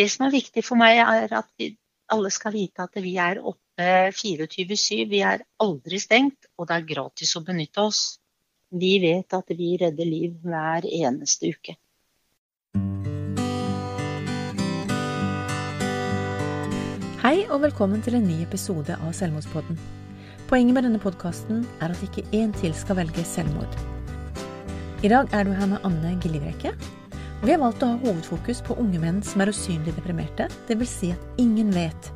Det 0.00 0.06
som 0.08 0.22
er 0.24 0.32
viktig 0.32 0.62
for 0.64 0.80
meg, 0.80 0.96
er 0.96 1.32
at 1.36 1.48
vi 1.60 1.74
alle 2.08 2.30
skal 2.32 2.54
vite 2.54 2.86
at 2.86 2.94
vi 3.04 3.18
er 3.20 3.36
oppe 3.44 3.88
24-7. 4.16 5.02
Vi 5.10 5.18
er 5.20 5.42
aldri 5.60 5.98
stengt, 6.00 6.46
og 6.56 6.70
det 6.70 6.76
er 6.78 6.86
gratis 6.88 7.34
å 7.36 7.42
benytte 7.44 7.82
oss. 7.84 7.98
Vi 8.72 8.94
vet 9.02 9.36
at 9.36 9.52
vi 9.58 9.74
redder 9.82 10.08
liv 10.08 10.38
hver 10.40 10.86
eneste 10.88 11.50
uke. 11.52 11.74
Hei 17.20 17.34
og 17.50 17.60
velkommen 17.66 18.00
til 18.00 18.16
en 18.16 18.24
ny 18.24 18.38
episode 18.46 18.96
av 18.96 19.12
Selvmordspodden. 19.18 19.76
Poenget 20.48 20.78
med 20.78 20.88
denne 20.88 21.02
podkasten 21.02 21.66
er 21.82 21.92
at 21.92 22.06
ikke 22.08 22.24
én 22.32 22.56
til 22.56 22.72
skal 22.72 23.02
velge 23.02 23.26
selvmord. 23.28 23.76
I 25.04 25.12
dag 25.12 25.28
er 25.36 25.44
du 25.44 25.52
her 25.52 25.68
med 25.74 25.84
Anne 25.84 26.14
Gillivrekke. 26.24 26.72
Vi 27.40 27.54
har 27.54 27.60
valgt 27.62 27.80
å 27.80 27.88
ha 27.88 27.96
hovedfokus 28.02 28.58
på 28.66 28.74
unge 28.82 28.98
menn 29.00 29.22
som 29.24 29.40
er 29.40 29.48
usynlig 29.48 29.94
deprimerte. 29.96 30.44
Dvs. 30.68 30.90
Si 30.92 31.08
at 31.14 31.40
ingen 31.40 31.70
vet 31.72 32.10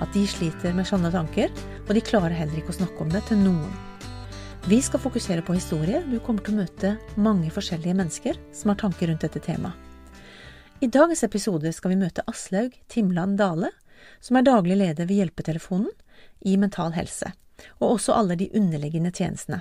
at 0.00 0.14
de 0.14 0.22
sliter 0.24 0.72
med 0.72 0.88
sånne 0.88 1.10
tanker, 1.12 1.50
og 1.84 1.90
de 1.92 2.00
klarer 2.00 2.32
heller 2.32 2.62
ikke 2.62 2.72
å 2.72 2.78
snakke 2.78 3.04
om 3.04 3.10
det 3.12 3.20
til 3.28 3.42
noen. 3.42 3.74
Vi 4.64 4.78
skal 4.80 5.02
fokusere 5.02 5.44
på 5.44 5.58
historie. 5.58 6.00
Du 6.08 6.16
kommer 6.24 6.40
til 6.46 6.56
å 6.56 6.62
møte 6.62 6.94
mange 7.20 7.52
forskjellige 7.52 7.98
mennesker 7.98 8.40
som 8.56 8.72
har 8.72 8.78
tanker 8.80 9.12
rundt 9.12 9.26
dette 9.26 9.42
temaet. 9.44 9.76
I 10.80 10.88
dagens 10.88 11.26
episode 11.28 11.74
skal 11.76 11.92
vi 11.92 12.00
møte 12.00 12.24
Aslaug 12.30 12.72
Timland 12.88 13.36
Dale, 13.36 13.68
som 14.24 14.38
er 14.40 14.46
daglig 14.48 14.78
leder 14.80 15.04
ved 15.04 15.20
Hjelpetelefonen 15.20 15.92
i 16.48 16.56
Mental 16.56 16.96
Helse, 16.96 17.34
og 17.82 17.98
også 17.98 18.16
alle 18.16 18.40
de 18.40 18.48
underliggende 18.56 19.12
tjenestene. 19.12 19.60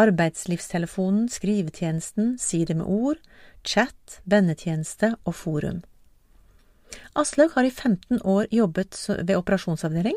Arbeidslivstelefonen, 0.00 1.28
skrivetjenesten, 1.28 2.36
Side 2.40 2.74
med 2.78 2.86
ord, 2.88 3.18
chat, 3.64 4.20
vennetjeneste 4.24 5.14
og 5.24 5.36
forum. 5.36 5.82
Aslaug 7.16 7.52
har 7.56 7.64
i 7.64 7.70
15 7.70 8.20
år 8.24 8.48
jobbet 8.52 8.96
ved 9.20 9.36
operasjonsavdeling, 9.36 10.16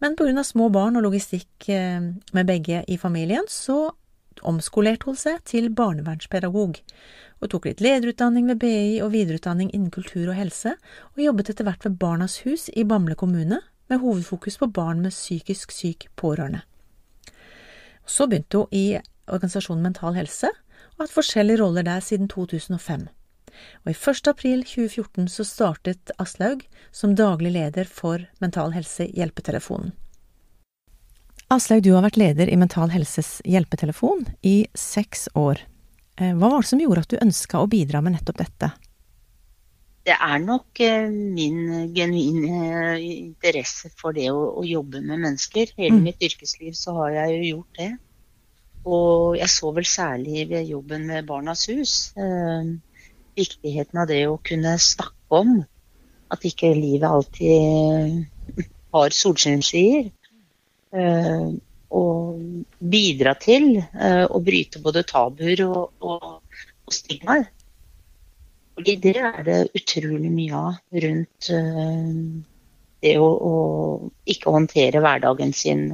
men 0.00 0.16
pga. 0.16 0.42
små 0.44 0.68
barn 0.68 0.96
og 0.96 1.06
logistikk 1.06 1.68
eh, 1.68 2.00
med 2.32 2.46
begge 2.46 2.84
i 2.88 2.96
familien, 3.00 3.46
så 3.48 3.94
omskolerte 4.42 5.08
hun 5.08 5.16
seg 5.16 5.40
til 5.48 5.70
barnevernspedagog, 5.72 6.80
og 7.40 7.50
tok 7.50 7.68
litt 7.68 7.80
lederutdanning 7.84 8.48
ved 8.50 8.60
BI 8.60 9.00
og 9.04 9.12
videreutdanning 9.14 9.70
innen 9.72 9.92
kultur 9.94 10.28
og 10.28 10.36
helse, 10.38 10.74
og 11.14 11.24
jobbet 11.24 11.52
etter 11.52 11.68
hvert 11.68 11.86
ved 11.86 11.96
Barnas 12.00 12.40
Hus 12.44 12.68
i 12.74 12.84
Bamble 12.84 13.16
kommune, 13.16 13.62
med 13.88 14.00
hovedfokus 14.00 14.56
på 14.60 14.70
barn 14.72 15.02
med 15.04 15.12
psykisk 15.12 15.72
syk 15.72 16.08
pårørende. 16.16 16.64
Så 18.06 18.28
begynte 18.28 18.64
hun 18.64 18.72
i 18.72 19.00
organisasjonen 19.26 19.82
Mental 19.82 20.14
Helse, 20.18 20.48
og 20.48 21.02
har 21.02 21.06
hatt 21.06 21.16
forskjellige 21.16 21.60
roller 21.62 21.86
der 21.86 22.00
siden 22.04 22.28
2005. 22.28 23.08
Og 23.84 23.90
i 23.92 23.94
1. 23.94 24.28
april 24.28 24.64
2014 24.66 25.28
så 25.30 25.46
startet 25.46 26.14
Aslaug 26.18 26.64
som 26.92 27.14
daglig 27.18 27.54
leder 27.54 27.88
for 27.88 28.26
Mental 28.42 28.74
Helse 28.74 29.06
Hjelpetelefonen. 29.14 29.94
Aslaug, 31.52 31.84
du 31.84 31.92
har 31.94 32.02
vært 32.02 32.18
leder 32.18 32.50
i 32.50 32.56
Mental 32.58 32.90
Helses 32.90 33.36
hjelpetelefon 33.46 34.24
i 34.42 34.64
seks 34.74 35.28
år. 35.38 35.60
Eh, 36.16 36.32
Hva 36.32 36.48
var 36.48 36.62
det 36.62 36.70
som 36.70 36.80
gjorde 36.80 37.04
at 37.04 37.12
du 37.12 37.20
ønska 37.20 37.60
å 37.60 37.68
bidra 37.70 38.00
med 38.02 38.16
nettopp 38.16 38.40
dette? 38.40 38.70
Det 40.04 40.12
er 40.12 40.40
nok 40.42 40.80
eh, 40.84 41.08
min 41.08 41.92
genuine 41.96 42.96
interesse 43.00 43.88
for 43.96 44.12
det 44.16 44.28
å, 44.32 44.40
å 44.60 44.64
jobbe 44.68 45.00
med 45.00 45.22
mennesker. 45.22 45.72
Hele 45.78 45.96
Mm. 45.96 46.02
mitt 46.10 46.22
yrkesliv 46.22 46.74
så 46.76 46.92
har 46.98 47.14
jeg 47.18 47.36
jo 47.38 47.44
gjort 47.54 47.78
det. 47.80 47.92
Og 48.84 49.38
jeg 49.38 49.48
så 49.48 49.70
vel 49.72 49.86
særlig 49.88 50.48
ved 50.50 50.68
jobben 50.68 51.06
med 51.08 51.24
Barnas 51.26 51.64
Hus 51.72 52.12
eh, 52.20 52.74
viktigheten 53.36 54.02
av 54.02 54.10
det 54.10 54.26
å 54.28 54.40
kunne 54.44 54.76
snakke 54.78 55.40
om 55.40 55.56
at 56.34 56.44
ikke 56.44 56.74
livet 56.76 57.08
alltid 57.08 58.66
har 58.94 59.16
solskinnsskyer. 59.16 60.10
Eh, 60.94 61.48
og 61.94 62.38
bidra 62.78 63.34
til 63.38 63.76
eh, 63.78 64.24
å 64.26 64.40
bryte 64.42 64.82
både 64.82 65.04
tabuer 65.06 65.64
og, 65.66 65.92
og, 66.02 66.24
og 66.84 66.94
stigmaer. 66.94 67.46
Fordi 68.74 68.96
det 69.02 69.16
er 69.20 69.42
det 69.46 69.58
utrolig 69.78 70.30
mye 70.34 70.58
av 70.58 71.02
rundt 71.04 71.50
eh, 71.54 72.14
det 73.04 73.16
å, 73.20 73.28
å 73.30 73.54
ikke 74.34 74.54
håndtere 74.54 75.02
hverdagen 75.04 75.52
sin. 75.54 75.86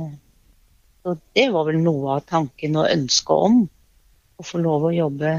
Så 1.04 1.16
det 1.36 1.48
var 1.52 1.66
vel 1.68 1.80
noe 1.82 2.16
av 2.18 2.24
tanken 2.28 2.78
og 2.80 2.88
ønsket 2.88 3.48
om 3.50 3.60
å 4.40 4.46
få 4.46 4.60
lov 4.62 4.88
å 4.88 4.94
jobbe 4.94 5.34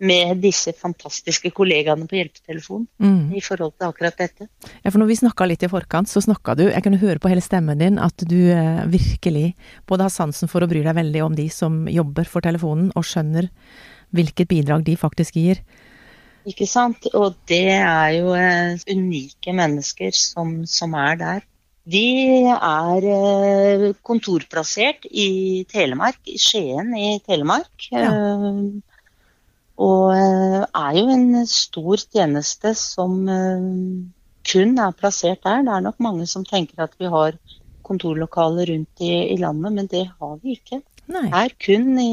med 0.00 0.38
disse 0.40 0.72
fantastiske 0.72 1.50
kollegaene 1.52 2.06
på 2.08 2.16
hjelpetelefonen 2.16 2.86
Mm. 3.00 3.34
i 3.36 3.40
forhold 3.44 3.74
til 3.76 3.88
akkurat 3.88 4.16
dette. 4.16 4.48
Ja, 4.82 4.90
for 4.90 4.98
når 4.98 5.10
vi 5.10 5.16
snakka 5.20 5.46
litt 5.46 5.62
i 5.62 5.68
forkant, 5.68 6.08
så 6.08 6.22
snakka 6.24 6.56
du 6.56 6.62
Jeg 6.70 6.82
kunne 6.82 7.00
høre 7.00 7.18
på 7.18 7.28
hele 7.28 7.44
stemmen 7.44 7.78
din 7.78 7.98
at 7.98 8.16
du 8.16 8.48
eh, 8.48 8.86
virkelig 8.88 9.54
både 9.86 10.08
har 10.08 10.10
sansen 10.10 10.48
for 10.48 10.64
å 10.64 10.68
bry 10.68 10.82
deg 10.82 10.96
veldig 10.96 11.22
om 11.22 11.36
de 11.36 11.48
som 11.52 11.86
jobber 11.88 12.24
for 12.24 12.40
telefonen, 12.40 12.92
og 12.96 13.04
skjønner 13.04 13.50
hvilket 14.14 14.48
bidrag 14.50 14.84
de 14.86 14.96
faktisk 14.98 15.38
gir. 15.38 15.62
Ikke 16.48 16.66
sant? 16.68 17.06
Og 17.14 17.36
det 17.50 17.66
er 17.76 18.16
jo 18.16 18.34
eh, 18.36 18.80
unike 18.90 19.54
mennesker 19.56 20.14
som, 20.16 20.60
som 20.66 20.94
er 20.96 21.18
der. 21.20 21.46
Vi 21.90 22.06
er 22.50 23.08
eh, 23.14 23.86
kontorplassert 24.06 25.06
i 25.10 25.66
Telemark, 25.70 26.20
i 26.28 26.38
Skien 26.40 26.94
i 26.96 27.18
Telemark. 27.26 27.90
Ja. 27.92 28.12
og 29.80 30.06
eh, 30.12 30.64
er 30.64 30.96
jo 30.96 31.06
en 31.12 31.46
stor 31.48 32.02
tjeneste 32.08 32.74
som 32.78 33.20
kun 34.50 34.78
er 34.80 34.96
plassert 34.96 35.44
der. 35.44 35.64
Det 35.66 35.76
er 35.76 35.88
nok 35.88 36.00
mange 36.00 36.28
som 36.28 36.44
tenker 36.48 36.86
at 36.86 36.96
vi 37.00 37.10
har 37.12 37.36
kontorlokaler 37.90 38.70
rundt 38.70 39.02
i, 39.02 39.12
i 39.34 39.36
landet, 39.40 39.72
men 39.74 39.88
det 39.90 40.06
har 40.08 40.36
vi 40.42 40.56
ikke. 40.56 40.80
Nei. 41.10 41.26
Det 41.28 41.40
er 41.44 41.56
kun 41.66 41.94
i, 42.00 42.10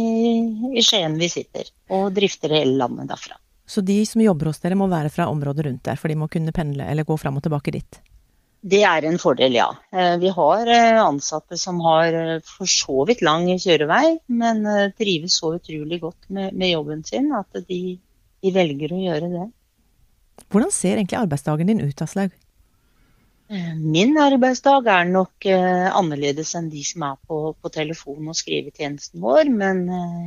i 0.77 0.83
Skien 0.85 1.17
vi 1.19 1.29
sitter, 1.31 1.69
og 1.93 2.09
drifter 2.15 2.55
hele 2.57 2.77
landet 2.79 3.11
derfra. 3.11 3.37
Så 3.67 3.83
de 3.83 3.99
som 4.07 4.23
jobber 4.23 4.49
hos 4.49 4.61
dere 4.63 4.77
må 4.79 4.87
være 4.87 5.11
fra 5.11 5.27
området 5.27 5.65
rundt 5.67 5.83
der, 5.85 5.99
for 5.99 6.11
de 6.11 6.15
må 6.19 6.29
kunne 6.31 6.53
pendle 6.55 6.87
eller 6.87 7.07
gå 7.07 7.17
fram 7.19 7.37
og 7.39 7.43
tilbake 7.43 7.73
dit. 7.75 7.99
Det 8.67 8.79
er 8.87 9.05
en 9.05 9.19
fordel, 9.21 9.53
ja. 9.59 9.67
Eh, 9.93 10.15
Vi 10.19 10.31
har 10.33 10.71
eh, 10.71 10.97
ansatte 10.99 11.59
som 11.59 11.79
har 11.85 12.15
eh, 12.15 12.39
for 12.43 12.67
så 12.67 13.05
vidt 13.07 13.21
lang 13.21 13.45
kjørevei, 13.53 14.17
men 14.27 14.65
trives 14.97 15.37
så 15.39 15.53
utrolig 15.59 16.01
godt 16.01 16.29
med, 16.33 16.55
med 16.57 16.73
jobben 16.73 17.03
sin 17.05 17.29
at 17.37 17.61
de, 17.67 17.99
de 18.41 18.55
velger 18.55 18.95
å 18.95 19.03
gjøre 19.03 19.29
det. 19.35 19.45
Hvordan 20.47 20.73
ser 20.73 20.97
egentlig 20.97 21.19
arbeidsdagen 21.19 21.69
din 21.69 21.83
ut, 21.83 22.01
Aslaug? 22.01 22.33
Eh, 23.47 23.75
Min 23.79 24.17
arbeidsdag 24.19 24.87
er 24.91 25.05
nok 25.07 25.45
eh, 25.47 25.87
annerledes 25.95 26.51
enn 26.59 26.67
de 26.71 26.81
som 26.83 27.05
er 27.07 27.19
på, 27.29 27.37
på 27.55 27.71
telefon- 27.71 28.27
og 28.27 28.35
skrivetjenesten 28.35 29.23
vår, 29.23 29.51
men 29.61 29.85
eh, 29.87 30.25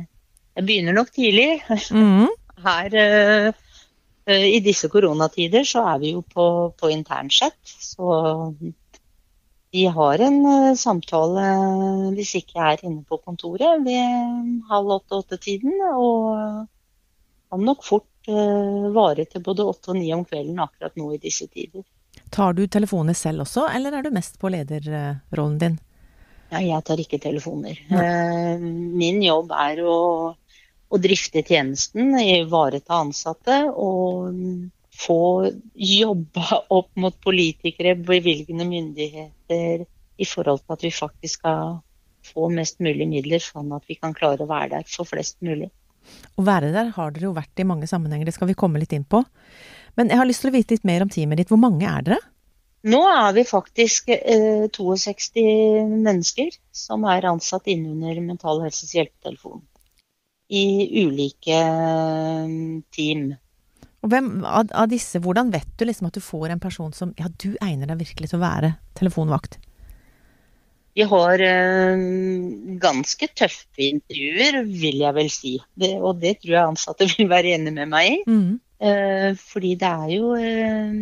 jeg 0.57 0.65
begynner 0.65 0.97
nok 0.97 1.11
tidlig. 1.13 1.61
Mm. 1.93 2.31
Her 2.65 2.93
i 4.31 4.59
disse 4.61 4.85
koronatider 4.93 5.63
så 5.65 5.81
er 5.93 6.01
vi 6.01 6.11
jo 6.13 6.19
på, 6.21 6.43
på 6.77 6.91
internsett, 6.93 7.57
så 7.65 8.51
vi 9.73 9.87
har 9.95 10.21
en 10.21 10.37
samtale 10.77 11.47
hvis 12.13 12.35
ikke 12.37 12.59
jeg 12.59 12.77
er 12.77 12.85
inne 12.85 13.01
på 13.09 13.17
kontoret 13.17 13.81
ved 13.81 14.51
halv 14.69 14.93
åtte-åtte-tiden. 14.99 15.73
Og 15.95 16.69
kan 17.49 17.65
nok 17.65 17.81
fort 17.87 18.29
vare 18.93 19.25
til 19.25 19.41
både 19.47 19.65
åtte 19.73 19.95
og 19.95 19.97
ni 19.97 20.13
om 20.13 20.21
kvelden 20.27 20.61
akkurat 20.61 21.01
nå 21.01 21.09
i 21.15 21.21
disse 21.25 21.49
tider. 21.49 21.81
Tar 22.31 22.55
du 22.55 22.65
telefoner 22.71 23.17
selv 23.17 23.43
også, 23.45 23.65
eller 23.75 23.97
er 23.97 24.05
du 24.05 24.13
mest 24.15 24.37
på 24.39 24.51
lederrollen 24.53 25.57
din? 25.61 25.79
Ja, 26.51 26.59
jeg 26.63 26.83
tar 26.87 26.99
ikke 26.99 27.19
telefoner. 27.23 27.79
Eh, 27.91 28.59
Min 28.61 29.21
jobb 29.23 29.51
er 29.55 29.81
å, 29.87 29.97
å 30.91 30.99
drifte 30.99 31.43
tjenesten, 31.47 32.13
ivareta 32.19 33.01
ansatte 33.03 33.63
og 33.71 34.35
få 35.01 35.19
jobba 35.75 36.61
opp 36.69 36.91
mot 36.99 37.15
politikere, 37.23 37.95
bevilgende 37.95 38.67
myndigheter, 38.67 39.85
i 40.21 40.27
forhold 40.27 40.61
til 40.61 40.75
at 40.75 40.83
vi 40.85 40.91
faktisk 40.93 41.39
skal 41.39 41.79
få 42.27 42.49
mest 42.53 42.81
mulig 42.83 43.07
midler, 43.09 43.41
sånn 43.41 43.71
at 43.73 43.87
vi 43.89 43.97
kan 43.97 44.13
klare 44.13 44.43
å 44.43 44.49
være 44.49 44.75
der 44.75 44.89
for 44.91 45.09
flest 45.09 45.39
mulig. 45.41 45.71
Å 46.37 46.43
være 46.45 46.71
der 46.73 46.91
har 46.95 47.13
dere 47.13 47.29
jo 47.29 47.35
vært 47.37 47.61
i 47.61 47.67
mange 47.67 47.89
sammenhenger, 47.89 48.27
det 48.27 48.35
skal 48.35 48.49
vi 48.51 48.57
komme 48.57 48.81
litt 48.81 48.93
inn 48.93 49.07
på. 49.07 49.23
Men 49.99 50.11
jeg 50.11 50.21
har 50.21 50.29
lyst 50.29 50.43
til 50.45 50.51
å 50.51 50.55
vite 50.55 50.75
litt 50.75 50.87
mer 50.87 51.03
om 51.05 51.11
teamet 51.11 51.41
ditt. 51.41 51.51
Hvor 51.51 51.61
mange 51.61 51.87
er 51.87 52.05
dere? 52.05 52.19
Nå 52.91 53.01
er 53.05 53.33
vi 53.37 53.43
faktisk 53.45 54.09
eh, 54.09 54.65
62 54.73 55.43
mennesker 55.91 56.49
som 56.73 57.05
er 57.09 57.27
ansatt 57.29 57.69
innunder 57.69 58.17
Mental 58.25 58.63
Helses 58.63 58.95
hjelpetelefon. 58.95 59.61
I 60.51 60.65
ulike 61.03 61.57
eh, 61.57 62.55
team. 62.95 63.27
Og 64.01 64.09
hvem 64.09 64.31
av, 64.41 64.71
av 64.73 64.87
disse, 64.89 65.21
hvordan 65.21 65.51
vet 65.53 65.69
du 65.77 65.85
liksom 65.85 66.09
at 66.09 66.17
du 66.17 66.23
får 66.25 66.55
en 66.55 66.63
person 66.63 66.89
som 66.95 67.13
Ja, 67.19 67.29
du 67.29 67.53
egner 67.61 67.91
deg 67.91 68.01
virkelig 68.01 68.31
til 68.31 68.41
å 68.41 68.47
være 68.47 68.73
telefonvakt? 68.97 69.59
Vi 70.97 71.05
har 71.07 71.39
eh, 71.45 72.01
ganske 72.81 73.29
tøffe 73.37 73.85
intervjuer, 73.85 74.63
vil 74.65 75.05
jeg 75.05 75.15
vel 75.15 75.29
si. 75.31 75.53
Det, 75.77 75.93
og 76.01 76.19
det 76.23 76.39
tror 76.41 76.55
jeg 76.57 76.73
ansatte 76.73 77.07
vil 77.13 77.29
være 77.31 77.55
enig 77.59 77.77
med 77.77 77.93
meg 77.93 78.09
i. 78.09 78.19
Mm. 78.25 78.59
Eh, 78.81 79.35
fordi 79.37 79.75
det 79.77 79.89
er 79.89 80.09
jo 80.15 80.31
eh, 80.33 80.93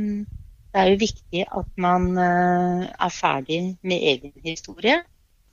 det 0.70 0.82
er 0.82 0.90
jo 0.92 1.00
viktig 1.02 1.46
at 1.48 1.70
man 1.80 2.12
eh, 2.20 2.84
er 2.92 3.14
ferdig 3.14 3.62
med 3.82 4.04
egen 4.12 4.34
historie. 4.44 5.00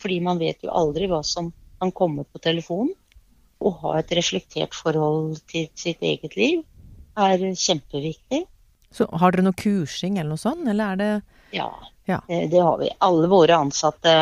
Fordi 0.02 0.18
man 0.20 0.40
vet 0.42 0.64
jo 0.66 0.74
aldri 0.74 1.06
hva 1.08 1.22
som 1.24 1.52
kan 1.80 1.92
komme 1.94 2.26
på 2.26 2.42
telefon. 2.42 2.90
Å 3.56 3.72
ha 3.80 3.94
et 4.00 4.10
reflektert 4.18 4.74
forhold 4.76 5.38
til 5.48 5.70
sitt 5.78 6.02
eget 6.04 6.36
liv 6.36 6.64
er 7.16 7.40
kjempeviktig. 7.56 8.42
Så 8.92 9.06
har 9.08 9.32
dere 9.32 9.46
noe 9.46 9.56
kursing 9.56 10.18
eller 10.18 10.34
noe 10.34 10.40
sånt, 10.40 10.66
eller 10.68 10.92
er 10.92 11.00
det 11.00 11.12
Ja, 11.56 11.70
Ja. 12.06 12.20
Det, 12.28 12.50
det 12.52 12.60
har 12.62 12.76
vi. 12.78 12.90
Alle 13.02 13.30
våre 13.30 13.56
ansatte 13.56 14.12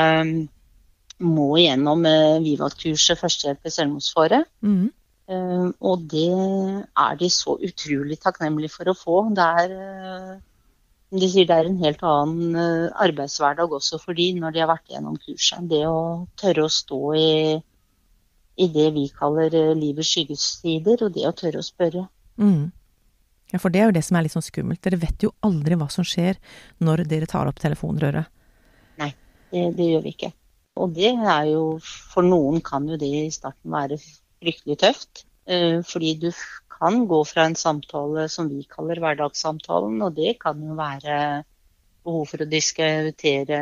må 1.25 1.49
gjennom 1.59 2.06
Vivat-kurset 2.45 3.19
førstehjelp 3.21 3.67
i 3.67 3.73
selvmordsfare. 3.75 4.45
mm. 4.62 4.93
Eh, 5.29 5.69
Og 5.81 6.03
det 6.11 6.29
er 6.29 7.17
de 7.21 7.31
så 7.32 7.56
utrolig 7.56 8.19
takknemlige 8.21 8.75
for 8.75 8.91
å 8.91 8.97
få. 8.99 9.17
Det 9.35 9.47
er, 9.65 9.73
eh, 9.73 10.35
de 11.19 11.29
sier, 11.31 11.47
det 11.49 11.56
er 11.56 11.71
en 11.71 11.81
helt 11.81 12.03
annen 12.03 12.56
eh, 12.56 12.93
arbeidshverdag 13.06 13.73
også 13.73 14.00
for 14.03 14.15
de 14.15 14.32
når 14.37 14.53
de 14.53 14.61
har 14.65 14.69
vært 14.69 14.91
gjennom 14.93 15.17
kurset. 15.17 15.69
Det 15.71 15.85
å 15.88 16.26
tørre 16.37 16.67
å 16.67 16.73
stå 16.73 17.03
i, 17.17 17.32
i 18.61 18.69
det 18.69 18.88
vi 18.94 19.09
kaller 19.09 19.55
eh, 19.55 19.75
livets 19.79 20.12
skyggesider, 20.12 21.06
og 21.06 21.15
det 21.17 21.29
å 21.29 21.32
tørre 21.32 21.62
å 21.62 21.67
spørre. 21.67 22.06
Mm. 22.37 22.73
Ja, 23.53 23.59
for 23.62 23.70
det 23.70 23.81
er 23.81 23.88
jo 23.88 23.97
det 23.97 24.05
som 24.05 24.17
er 24.19 24.27
litt 24.27 24.35
sånn 24.35 24.44
skummelt. 24.44 24.82
Dere 24.82 24.99
vet 24.99 25.23
jo 25.23 25.31
aldri 25.47 25.77
hva 25.79 25.87
som 25.93 26.05
skjer 26.05 26.41
når 26.82 27.05
dere 27.09 27.29
tar 27.31 27.47
opp 27.47 27.61
telefonrøret. 27.62 28.27
Det, 29.55 29.69
det 29.77 29.85
gjør 29.87 30.00
vi 30.03 30.11
ikke. 30.17 30.32
Og 30.82 30.94
det 30.97 31.12
er 31.15 31.44
jo 31.53 31.79
For 31.85 32.27
noen 32.27 32.59
kan 32.65 32.88
jo 32.91 32.97
det 32.99 33.06
i 33.06 33.31
starten 33.31 33.70
være 33.70 34.00
fryktelig 34.44 34.79
tøft. 34.85 35.25
eh, 35.46 35.81
Fordi 35.82 36.14
du 36.20 36.31
kan 36.75 37.06
gå 37.08 37.25
fra 37.25 37.49
en 37.49 37.56
samtale 37.56 38.29
som 38.29 38.49
vi 38.50 38.64
kaller 38.69 39.00
hverdagssamtalen, 39.00 40.00
og 40.02 40.14
det 40.17 40.38
kan 40.43 40.61
jo 40.61 40.76
være 40.79 41.44
behov 42.05 42.26
for 42.29 42.44
å 42.44 42.50
diskutere 42.50 43.58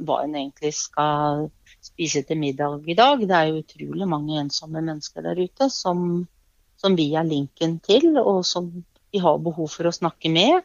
hva 0.00 0.22
en 0.24 0.36
egentlig 0.38 0.72
skal 0.76 1.48
spise 1.84 2.22
til 2.24 2.38
middag 2.40 2.86
i 2.88 2.96
dag. 2.96 3.20
Det 3.20 3.36
er 3.36 3.50
jo 3.50 3.60
utrolig 3.60 4.08
mange 4.08 4.38
ensomme 4.40 4.80
mennesker 4.80 5.26
der 5.26 5.42
ute 5.42 5.68
som, 5.68 6.24
som 6.80 6.96
vi 6.96 7.10
er 7.14 7.28
linken 7.28 7.78
til, 7.84 8.14
og 8.22 8.44
som 8.48 8.70
vi 9.12 9.20
har 9.20 9.42
behov 9.44 9.68
for 9.74 9.90
å 9.90 9.94
snakke 9.94 10.32
med. 10.32 10.64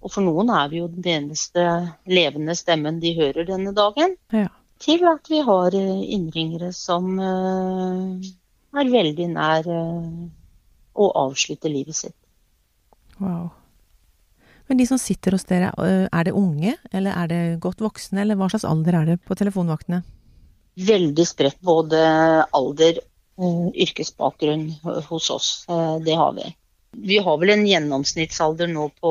Og 0.00 0.10
for 0.10 0.24
noen 0.24 0.50
er 0.50 0.72
vi 0.72 0.80
jo 0.80 0.88
den 0.90 1.06
eneste 1.12 1.62
levende 2.08 2.56
stemmen 2.58 2.98
de 3.02 3.14
hører 3.20 3.46
denne 3.46 3.74
dagen. 3.76 4.16
Ja. 4.34 4.48
Til 4.80 5.04
at 5.06 5.28
vi 5.28 5.42
har 5.44 5.76
eh, 5.76 6.04
innringere 6.16 6.72
som 6.72 7.20
eh, 8.72 8.80
er 8.82 8.92
veldig 8.92 9.28
nær 9.34 9.70
eh, 9.70 10.28
å 11.00 11.10
avslutte 11.26 11.70
livet 11.72 11.96
sitt. 11.96 12.16
Wow. 13.20 13.50
Men 14.70 14.78
de 14.78 14.86
som 14.86 15.00
sitter 15.02 15.34
hos 15.34 15.44
dere, 15.48 15.72
øh, 15.82 16.06
er 16.06 16.24
det 16.24 16.32
unge, 16.36 16.76
eller 16.94 17.16
er 17.18 17.30
det 17.30 17.60
godt 17.62 17.82
voksne, 17.82 18.22
eller 18.22 18.38
hva 18.38 18.46
slags 18.52 18.68
alder 18.68 19.00
er 19.00 19.08
det 19.12 19.16
på 19.26 19.34
telefonvaktene? 19.34 20.04
Veldig 20.78 21.26
spredt 21.26 21.58
både 21.66 21.98
alder 22.54 23.00
og 23.40 23.74
yrkesbakgrunn 23.74 24.68
hos 25.08 25.30
oss. 25.34 25.48
Eh, 25.68 25.96
Det 26.06 26.14
har 26.14 26.32
vi. 26.38 26.46
Vi 27.10 27.18
har 27.18 27.38
vel 27.38 27.50
en 27.54 27.66
gjennomsnittsalder 27.66 28.70
nå 28.70 28.88
på 29.00 29.10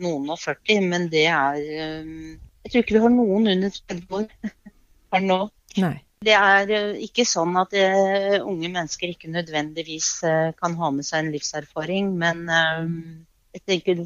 noen 0.00 0.30
og 0.32 0.38
40, 0.40 0.84
men 0.88 1.08
det 1.12 1.26
er 1.28 1.56
eh, 1.56 2.36
Jeg 2.64 2.72
tror 2.72 2.84
ikke 2.84 2.96
vi 2.96 3.02
har 3.06 3.14
noen 3.14 3.48
under 3.54 3.70
30 3.70 4.20
år 4.20 4.28
her 5.14 5.24
nå. 5.24 5.40
Nei. 5.80 5.96
Det 6.24 6.34
er 6.34 6.70
eh, 6.74 6.94
ikke 7.06 7.24
sånn 7.28 7.54
at 7.60 7.74
eh, 7.78 8.38
unge 8.42 8.70
mennesker 8.72 9.12
ikke 9.12 9.30
nødvendigvis 9.30 10.08
eh, 10.26 10.48
kan 10.58 10.74
ha 10.80 10.90
med 10.94 11.06
seg 11.06 11.24
en 11.24 11.34
livserfaring, 11.34 12.10
men 12.18 12.48
jeg 13.54 13.62
tenker 13.64 14.02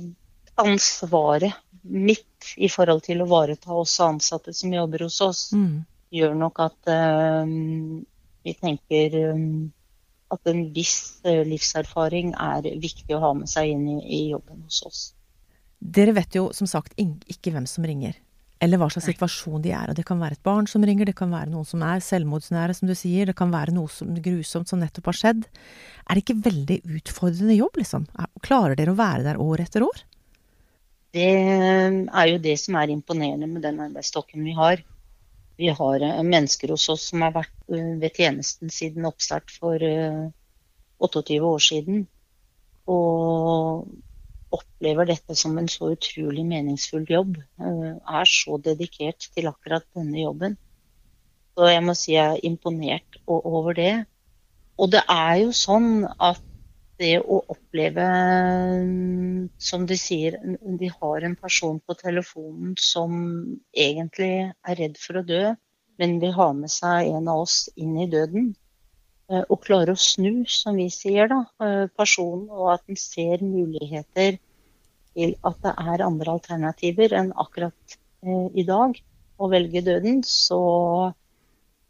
ansvaret 0.60 1.56
mitt 1.82 2.52
i 2.60 2.68
forhold 2.70 3.00
til 3.06 3.22
å 3.22 3.26
ivareta 3.26 3.72
også 3.74 4.10
ansatte 4.12 4.52
som 4.54 4.74
jobber 4.74 5.06
hos 5.06 5.20
oss, 5.24 5.40
Mm. 5.56 5.84
gjør 6.12 6.34
nok 6.36 6.60
at 6.60 6.90
vi 8.44 8.52
tenker 8.60 9.16
at 10.32 10.50
en 10.52 10.60
viss 10.74 11.22
livserfaring 11.24 12.34
er 12.36 12.68
viktig 12.76 13.16
å 13.16 13.22
ha 13.24 13.32
med 13.34 13.48
seg 13.48 13.72
inn 13.72 13.88
i, 13.88 13.96
i 14.04 14.20
jobben 14.30 14.62
hos 14.66 14.82
oss. 14.86 15.00
Dere 15.80 16.12
vet 16.14 16.36
jo 16.36 16.50
som 16.54 16.68
sagt 16.70 16.94
ikke 17.00 17.54
hvem 17.54 17.66
som 17.66 17.88
ringer, 17.88 18.14
eller 18.62 18.78
hva 18.78 18.86
slags 18.92 19.08
situasjon 19.10 19.62
de 19.64 19.72
er. 19.74 19.90
Og 19.90 19.98
det 19.98 20.04
kan 20.06 20.20
være 20.22 20.38
et 20.38 20.46
barn 20.46 20.68
som 20.70 20.84
ringer, 20.86 21.08
det 21.08 21.16
kan 21.18 21.32
være 21.34 21.50
noen 21.50 21.66
som 21.66 21.82
er 21.86 22.04
selvmordsnære, 22.04 22.76
som 22.78 22.90
du 22.90 22.94
sier, 22.98 23.26
det 23.26 23.34
kan 23.38 23.50
være 23.52 23.74
noe 23.74 23.90
som, 23.90 24.12
grusomt 24.22 24.70
som 24.70 24.80
nettopp 24.82 25.10
har 25.10 25.18
skjedd. 25.18 25.42
Er 26.06 26.14
det 26.18 26.22
ikke 26.24 26.38
veldig 26.46 26.78
utfordrende 27.00 27.58
jobb, 27.58 27.80
liksom? 27.82 28.06
Er- 28.14 28.30
Klarer 28.46 28.78
dere 28.78 28.94
å 28.94 28.98
være 28.98 29.26
der 29.26 29.42
år 29.42 29.64
etter 29.66 29.84
år? 29.86 30.04
Det 31.12 31.26
er 31.28 32.28
jo 32.30 32.38
det 32.40 32.54
som 32.60 32.78
er 32.80 32.94
imponerende 32.94 33.50
med 33.50 33.66
den 33.66 33.82
arbeidsstokken 33.84 34.46
vi 34.46 34.54
har. 34.56 34.80
Vi 35.60 35.68
har 35.68 36.04
eh, 36.06 36.22
mennesker 36.24 36.72
hos 36.72 36.88
oss 36.88 37.10
som 37.10 37.20
har 37.26 37.34
vært 37.34 37.52
eh, 37.68 37.92
ved 38.00 38.16
tjenesten 38.16 38.72
siden 38.72 39.04
oppstart 39.10 39.52
for 39.52 39.82
eh, 39.84 40.30
28 41.02 41.42
år 41.44 41.60
siden. 41.62 42.06
Og 42.90 43.84
opplever 44.52 45.08
dette 45.08 45.36
som 45.38 45.56
en 45.58 45.68
så 45.70 45.92
utrolig 45.94 46.44
meningsfull 46.46 47.06
jobb. 47.08 47.36
eh, 47.60 47.96
Er 48.20 48.28
så 48.28 48.58
dedikert 48.62 49.28
til 49.34 49.50
akkurat 49.50 49.86
denne 49.96 50.22
jobben. 50.22 50.56
Så 51.56 51.68
jeg 51.68 51.82
må 51.84 51.94
si 51.98 52.14
jeg 52.14 52.38
er 52.38 52.46
imponert 52.48 53.18
over 53.26 53.74
det. 53.76 54.06
Og 54.80 54.90
det 54.92 55.02
er 55.08 55.34
jo 55.42 55.52
sånn 55.52 56.06
at 56.18 56.40
det 57.02 57.18
å 57.20 57.40
oppleve, 57.50 58.06
som 59.58 59.86
de 59.88 59.98
sier, 59.98 60.38
de 60.80 60.90
har 60.92 61.26
en 61.26 61.36
person 61.36 61.80
på 61.80 61.96
telefonen 61.98 62.76
som 62.80 63.12
egentlig 63.74 64.32
er 64.52 64.78
redd 64.78 64.98
for 65.00 65.20
å 65.20 65.26
dø, 65.26 65.42
men 65.98 66.20
vil 66.22 66.34
ha 66.36 66.48
med 66.56 66.72
seg 66.72 67.10
en 67.12 67.30
av 67.32 67.44
oss 67.44 67.66
inn 67.76 67.98
i 68.00 68.08
døden. 68.10 68.52
Eh, 69.32 69.44
Og 69.48 69.62
klare 69.64 69.94
å 69.94 69.98
snu, 69.98 70.44
som 70.50 70.76
vi 70.76 70.88
sier, 70.92 71.30
da, 71.30 71.42
eh, 71.64 71.86
personen, 71.96 72.48
og 72.50 72.74
at 72.74 72.86
den 72.86 72.98
ser 73.00 73.40
muligheter 73.44 74.38
til 75.14 75.34
at 75.44 75.58
det 75.64 75.74
er 75.78 76.04
andre 76.04 76.36
alternativer 76.36 77.14
enn 77.16 77.32
akkurat 77.32 77.96
eh, 78.24 78.48
i 78.54 78.64
dag 78.68 78.98
å 79.38 79.48
velge 79.52 79.84
døden, 79.84 80.22
så 80.26 81.12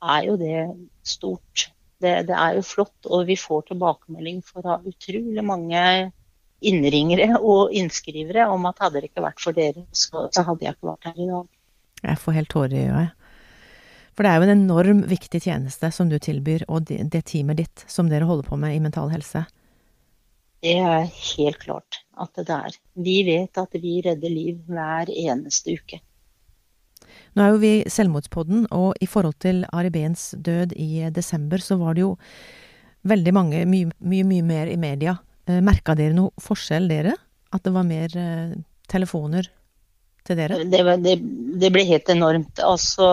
er 0.02 0.26
jo 0.28 0.36
det 0.38 0.66
stort. 1.06 1.70
Det, 2.02 2.26
det 2.26 2.34
er 2.34 2.58
jo 2.58 2.66
flott, 2.66 3.06
og 3.06 3.26
vi 3.28 3.36
får 3.38 3.68
tilbakemelding 3.70 4.42
fra 4.42 4.80
utrolig 4.82 5.44
mange 5.46 5.82
innringere 6.62 7.40
og 7.40 7.74
innskrivere 7.74 8.46
om 8.50 8.66
at 8.70 8.82
hadde 8.82 9.00
det 9.00 9.10
ikke 9.10 9.24
vært 9.24 9.42
for 9.42 9.54
dere, 9.54 9.84
så 9.90 10.28
hadde 10.30 10.66
jeg 10.66 10.76
ikke 10.76 10.90
vært 10.90 11.10
her 11.10 11.18
i 11.18 11.28
dag. 11.30 11.50
Jeg 12.02 12.18
får 12.18 12.38
helt 12.38 12.50
tårer 12.50 12.74
i 12.78 12.86
øyet. 12.90 13.18
For 14.12 14.24
det 14.24 14.30
er 14.30 14.38
jo 14.38 14.46
en 14.46 14.54
enorm 14.58 15.02
viktig 15.08 15.40
tjeneste 15.46 15.88
som 15.94 16.10
du 16.10 16.18
tilbyr, 16.20 16.66
og 16.68 16.86
det, 16.90 17.24
teamet 17.28 17.62
ditt 17.62 17.84
som 17.88 18.10
dere 18.10 18.28
holder 18.28 18.48
på 18.48 18.58
med 18.60 18.76
i 18.76 18.80
Mental 18.82 19.08
Helse. 19.12 19.46
Det 20.62 20.76
er 20.78 21.08
helt 21.08 21.58
klart 21.58 22.02
at 22.22 22.38
det 22.38 22.54
er. 22.54 22.76
Vi 22.94 23.16
vet 23.26 23.58
at 23.58 23.72
vi 23.82 23.96
redder 24.04 24.30
liv 24.30 24.60
hver 24.70 25.10
eneste 25.10 25.74
uke. 25.74 25.98
Nå 27.32 27.42
er 27.42 27.54
jo 27.54 27.62
vi 27.62 27.72
Selvmordspodden, 27.90 28.66
og 28.76 28.92
i 29.00 29.08
forhold 29.08 29.38
til 29.42 29.64
Ari 29.72 29.90
Behns 29.90 30.30
død 30.36 30.76
i 30.76 31.08
desember, 31.10 31.58
så 31.64 31.78
var 31.80 31.96
det 31.96 32.04
jo 32.04 32.12
veldig 33.08 33.32
mange, 33.34 33.64
mye, 33.66 33.88
mye, 33.98 34.26
mye 34.28 34.44
mer 34.46 34.70
i 34.70 34.78
media. 34.78 35.16
Eh, 35.48 35.58
Merka 35.64 35.96
dere 35.98 36.14
noe 36.14 36.30
forskjell, 36.40 36.86
dere? 36.92 37.16
At 37.52 37.64
det 37.64 37.72
var 37.74 37.88
mer 37.88 38.14
eh, 38.20 38.54
telefoner 38.92 39.48
til 40.26 40.38
dere? 40.38 40.60
Det, 40.70 40.82
det, 41.04 41.16
det 41.62 41.70
ble 41.74 41.84
helt 41.88 42.10
enormt. 42.12 42.62
Altså, 42.62 43.08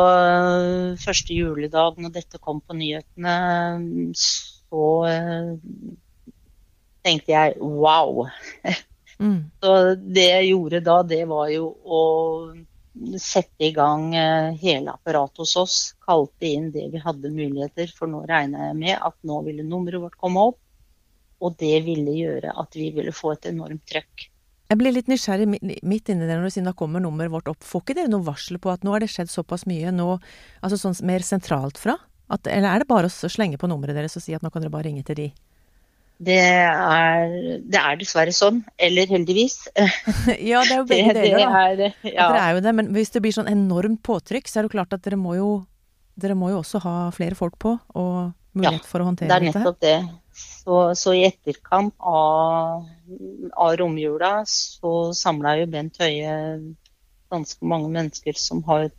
første 1.01 1.35
juledag 1.35 1.99
når 2.01 2.13
dette 2.19 2.41
kom 2.41 2.61
på 2.61 2.77
nyhetene, 2.77 3.35
så 4.17 4.85
eh, 5.09 5.51
tenkte 7.05 7.35
jeg 7.35 7.57
wow. 7.59 8.27
Mm. 9.19 9.39
Så 9.61 9.71
det 9.99 10.27
jeg 10.29 10.51
gjorde 10.53 10.79
da, 10.85 11.01
det 11.03 11.23
var 11.27 11.49
jo 11.51 11.73
å 11.83 12.03
sette 13.19 13.67
i 13.67 13.73
gang 13.75 14.13
eh, 14.15 14.55
hele 14.61 14.93
apparatet 14.93 15.43
hos 15.43 15.55
oss. 15.59 15.77
Kalte 16.05 16.47
inn 16.47 16.69
det 16.71 16.87
vi 16.93 17.01
hadde 17.03 17.31
muligheter, 17.33 17.91
for 17.95 18.11
nå 18.11 18.23
regna 18.29 18.69
jeg 18.69 18.79
med 18.79 18.95
at 18.95 19.17
nå 19.27 19.41
ville 19.47 19.65
nummeret 19.67 20.03
vårt 20.05 20.19
komme 20.19 20.49
opp. 20.51 20.59
Og 21.39 21.55
det 21.59 21.77
ville 21.85 22.15
gjøre 22.15 22.51
at 22.59 22.75
vi 22.75 22.89
ville 22.95 23.15
få 23.15 23.35
et 23.35 23.47
enormt 23.51 23.85
trøkk. 23.87 24.27
Jeg 24.69 24.77
blir 24.77 24.93
litt 24.93 25.07
nysgjerrig 25.09 25.47
mi- 25.49 25.79
midt 25.81 26.09
inni 26.13 26.27
det 26.29 26.35
når 26.37 26.45
du 26.45 26.53
sier 26.53 26.65
da 26.67 26.75
kommer 26.77 27.01
nummeret 27.01 27.31
vårt 27.33 27.47
opp. 27.49 27.63
Får 27.65 27.81
ikke 27.81 27.95
dere 27.97 28.11
noe 28.13 28.21
varsel 28.27 28.59
på 28.61 28.69
at 28.69 28.83
nå 28.85 28.93
har 28.93 29.01
det 29.01 29.09
skjedd 29.09 29.31
såpass 29.33 29.65
mye, 29.65 29.89
nå, 29.95 30.19
altså 30.61 30.77
sånn 30.77 30.97
mer 31.09 31.25
sentralt 31.25 31.79
fra? 31.81 31.95
At, 32.29 32.45
eller 32.45 32.69
er 32.75 32.83
det 32.83 32.87
bare 32.91 33.09
å 33.09 33.29
slenge 33.33 33.57
på 33.57 33.65
nummeret 33.71 33.97
deres 33.97 34.13
og 34.19 34.21
si 34.21 34.35
at 34.37 34.43
nå 34.45 34.51
kan 34.53 34.61
dere 34.61 34.69
bare 34.75 34.85
ringe 34.85 35.01
til 35.07 35.17
de? 35.17 35.27
Det 36.21 36.35
er, 36.37 37.33
det 37.65 37.79
er 37.79 37.97
dessverre 37.97 38.33
sånn. 38.35 38.59
Eller 38.77 39.07
heldigvis. 39.09 39.57
ja, 40.51 40.61
det 40.67 40.75
er 40.75 40.77
jo 40.77 40.85
Det, 40.89 40.93
begge 40.93 41.13
det 41.17 41.23
deler, 41.31 41.39
da. 41.49 41.65
er, 41.65 41.83
ja. 42.11 42.27
Dere 42.29 42.43
er 42.43 42.53
jo 42.59 42.63
det, 42.67 42.75
men 42.75 42.93
hvis 42.93 43.09
det 43.15 43.23
blir 43.25 43.33
sånn 43.33 43.49
enormt 43.49 44.03
påtrykk, 44.05 44.45
så 44.51 44.59
er 44.61 44.67
det 44.67 44.73
klart 44.75 44.93
at 44.93 45.01
dere 45.07 45.17
må 45.17 45.33
jo 45.39 45.49
dere 46.19 46.35
må 46.35 46.49
jo 46.51 46.59
også 46.59 46.81
ha 46.83 46.93
flere 47.15 47.33
folk 47.39 47.55
på, 47.63 47.77
og 47.95 48.33
mulighet 48.59 48.83
for 48.85 48.99
å 48.99 49.05
håndtere 49.07 49.31
dette. 49.31 49.39
Ja, 49.39 49.39
Det 49.39 49.55
er 49.55 49.63
nettopp 49.63 49.79
det. 49.79 49.97
Så, 50.59 50.79
så 50.99 51.13
i 51.15 51.23
etterkant 51.27 51.95
av, 52.03 52.83
av 53.55 53.75
romjula 53.79 54.43
så 54.49 55.13
samla 55.15 55.55
jo 55.61 55.69
Bent 55.71 56.01
Høie 56.03 56.33
ganske 57.31 57.65
mange 57.65 57.89
mennesker 57.93 58.35
som 58.37 58.61
har 58.67 58.89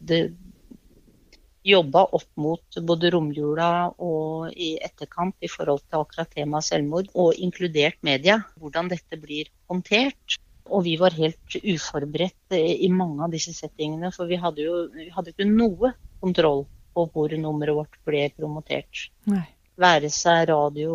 jobba 1.67 2.07
opp 2.17 2.29
mot 2.41 2.79
både 2.89 3.11
romjula 3.13 3.71
og 4.01 4.55
i 4.57 4.73
etterkant 4.81 5.37
i 5.45 5.51
forhold 5.51 5.83
til 5.85 6.01
akkurat 6.01 6.31
temaet 6.33 6.69
selvmord, 6.71 7.11
og 7.15 7.37
inkludert 7.37 8.01
media, 8.07 8.41
hvordan 8.57 8.89
dette 8.93 9.21
blir 9.21 9.51
håndtert. 9.71 10.41
Og 10.71 10.85
vi 10.87 10.97
var 11.01 11.17
helt 11.17 11.57
uforberedt 11.61 12.55
eh, 12.55 12.77
i 12.87 12.89
mange 12.95 13.25
av 13.27 13.33
disse 13.35 13.53
settingene, 13.57 14.13
for 14.15 14.31
vi 14.31 14.39
hadde 14.41 14.63
jo 14.63 14.85
vi 14.95 15.09
hadde 15.13 15.35
ikke 15.35 15.49
noe 15.51 15.93
kontroll 16.23 16.65
på 16.95 17.07
hvor 17.13 17.35
nummeret 17.35 17.77
vårt 17.77 17.99
ble 18.07 18.29
promotert. 18.37 19.09
Nei. 19.31 19.45
Være 19.81 20.11
seg 20.13 20.49
radio, 20.51 20.95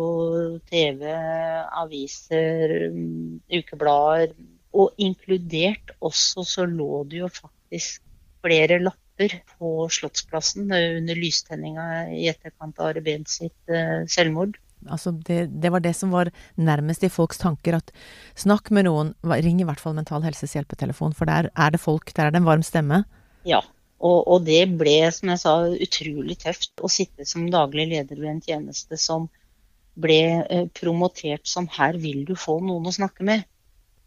TV, 0.70 1.08
aviser, 1.82 2.76
ukeblader. 3.50 4.36
Og 4.76 4.92
inkludert 5.00 5.94
også 6.04 6.44
så 6.44 6.66
lå 6.68 7.04
det 7.10 7.22
jo 7.22 7.30
faktisk 7.32 8.02
flere 8.44 8.78
lapper 8.82 9.38
på 9.56 9.88
Slottsplassen 9.90 10.68
under 10.68 11.18
lystenninga 11.18 11.86
i 12.12 12.28
etterkant 12.30 12.78
av 12.78 12.92
Are 12.92 13.02
Behn 13.02 13.24
sitt 13.30 13.72
eh, 13.72 14.04
selvmord. 14.12 14.58
Altså 14.92 15.10
det, 15.26 15.46
det 15.62 15.72
var 15.72 15.82
det 15.82 15.94
som 15.96 16.12
var 16.14 16.30
nærmest 16.60 17.02
i 17.06 17.10
folks 17.10 17.40
tanker, 17.40 17.78
at 17.80 17.90
snakk 18.38 18.70
med 18.70 18.86
noen, 18.86 19.14
ring 19.24 19.62
i 19.62 19.66
hvert 19.66 19.80
fall 19.82 19.96
Mental 19.96 20.22
Helses 20.22 20.54
hjelpetelefon, 20.54 21.16
for 21.16 21.26
der 21.26 21.48
er 21.56 21.72
det 21.74 21.82
folk, 21.82 22.12
der 22.14 22.28
er 22.28 22.34
det 22.34 22.42
en 22.42 22.48
varm 22.48 22.62
stemme. 22.66 23.02
Ja. 23.48 23.62
Og, 23.96 24.18
og 24.28 24.44
det 24.44 24.62
ble, 24.76 24.98
som 25.14 25.32
jeg 25.32 25.40
sa, 25.40 25.56
utrolig 25.88 26.36
tøft 26.42 26.84
å 26.84 26.90
sitte 26.92 27.24
som 27.28 27.48
daglig 27.52 27.88
leder 27.94 28.20
ved 28.20 28.30
en 28.34 28.42
tjeneste 28.44 28.98
som 29.00 29.28
ble 29.96 30.20
eh, 30.44 30.66
promotert 30.76 31.48
som 31.48 31.68
'her 31.68 31.96
vil 31.96 32.24
du 32.28 32.34
få 32.36 32.58
noen 32.60 32.90
å 32.90 32.96
snakke 32.96 33.24
med'. 33.24 33.46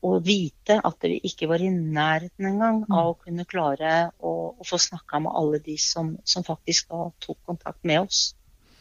Og 0.05 0.22
vite 0.24 0.77
at 0.86 1.03
vi 1.03 1.17
ikke 1.27 1.50
var 1.50 1.60
i 1.60 1.72
nærheten 1.74 2.46
engang 2.46 2.86
av 2.88 3.10
å 3.10 3.17
kunne 3.19 3.48
klare 3.50 4.12
å, 4.24 4.53
å 4.55 4.63
få 4.63 4.77
snakka 4.79 5.19
med 5.25 5.34
alle 5.36 5.60
de 5.60 5.75
som, 5.75 6.13
som 6.24 6.46
faktisk 6.46 6.93
da 6.93 7.10
tok 7.19 7.39
kontakt 7.50 7.84
med 7.84 8.05
oss. 8.05 8.22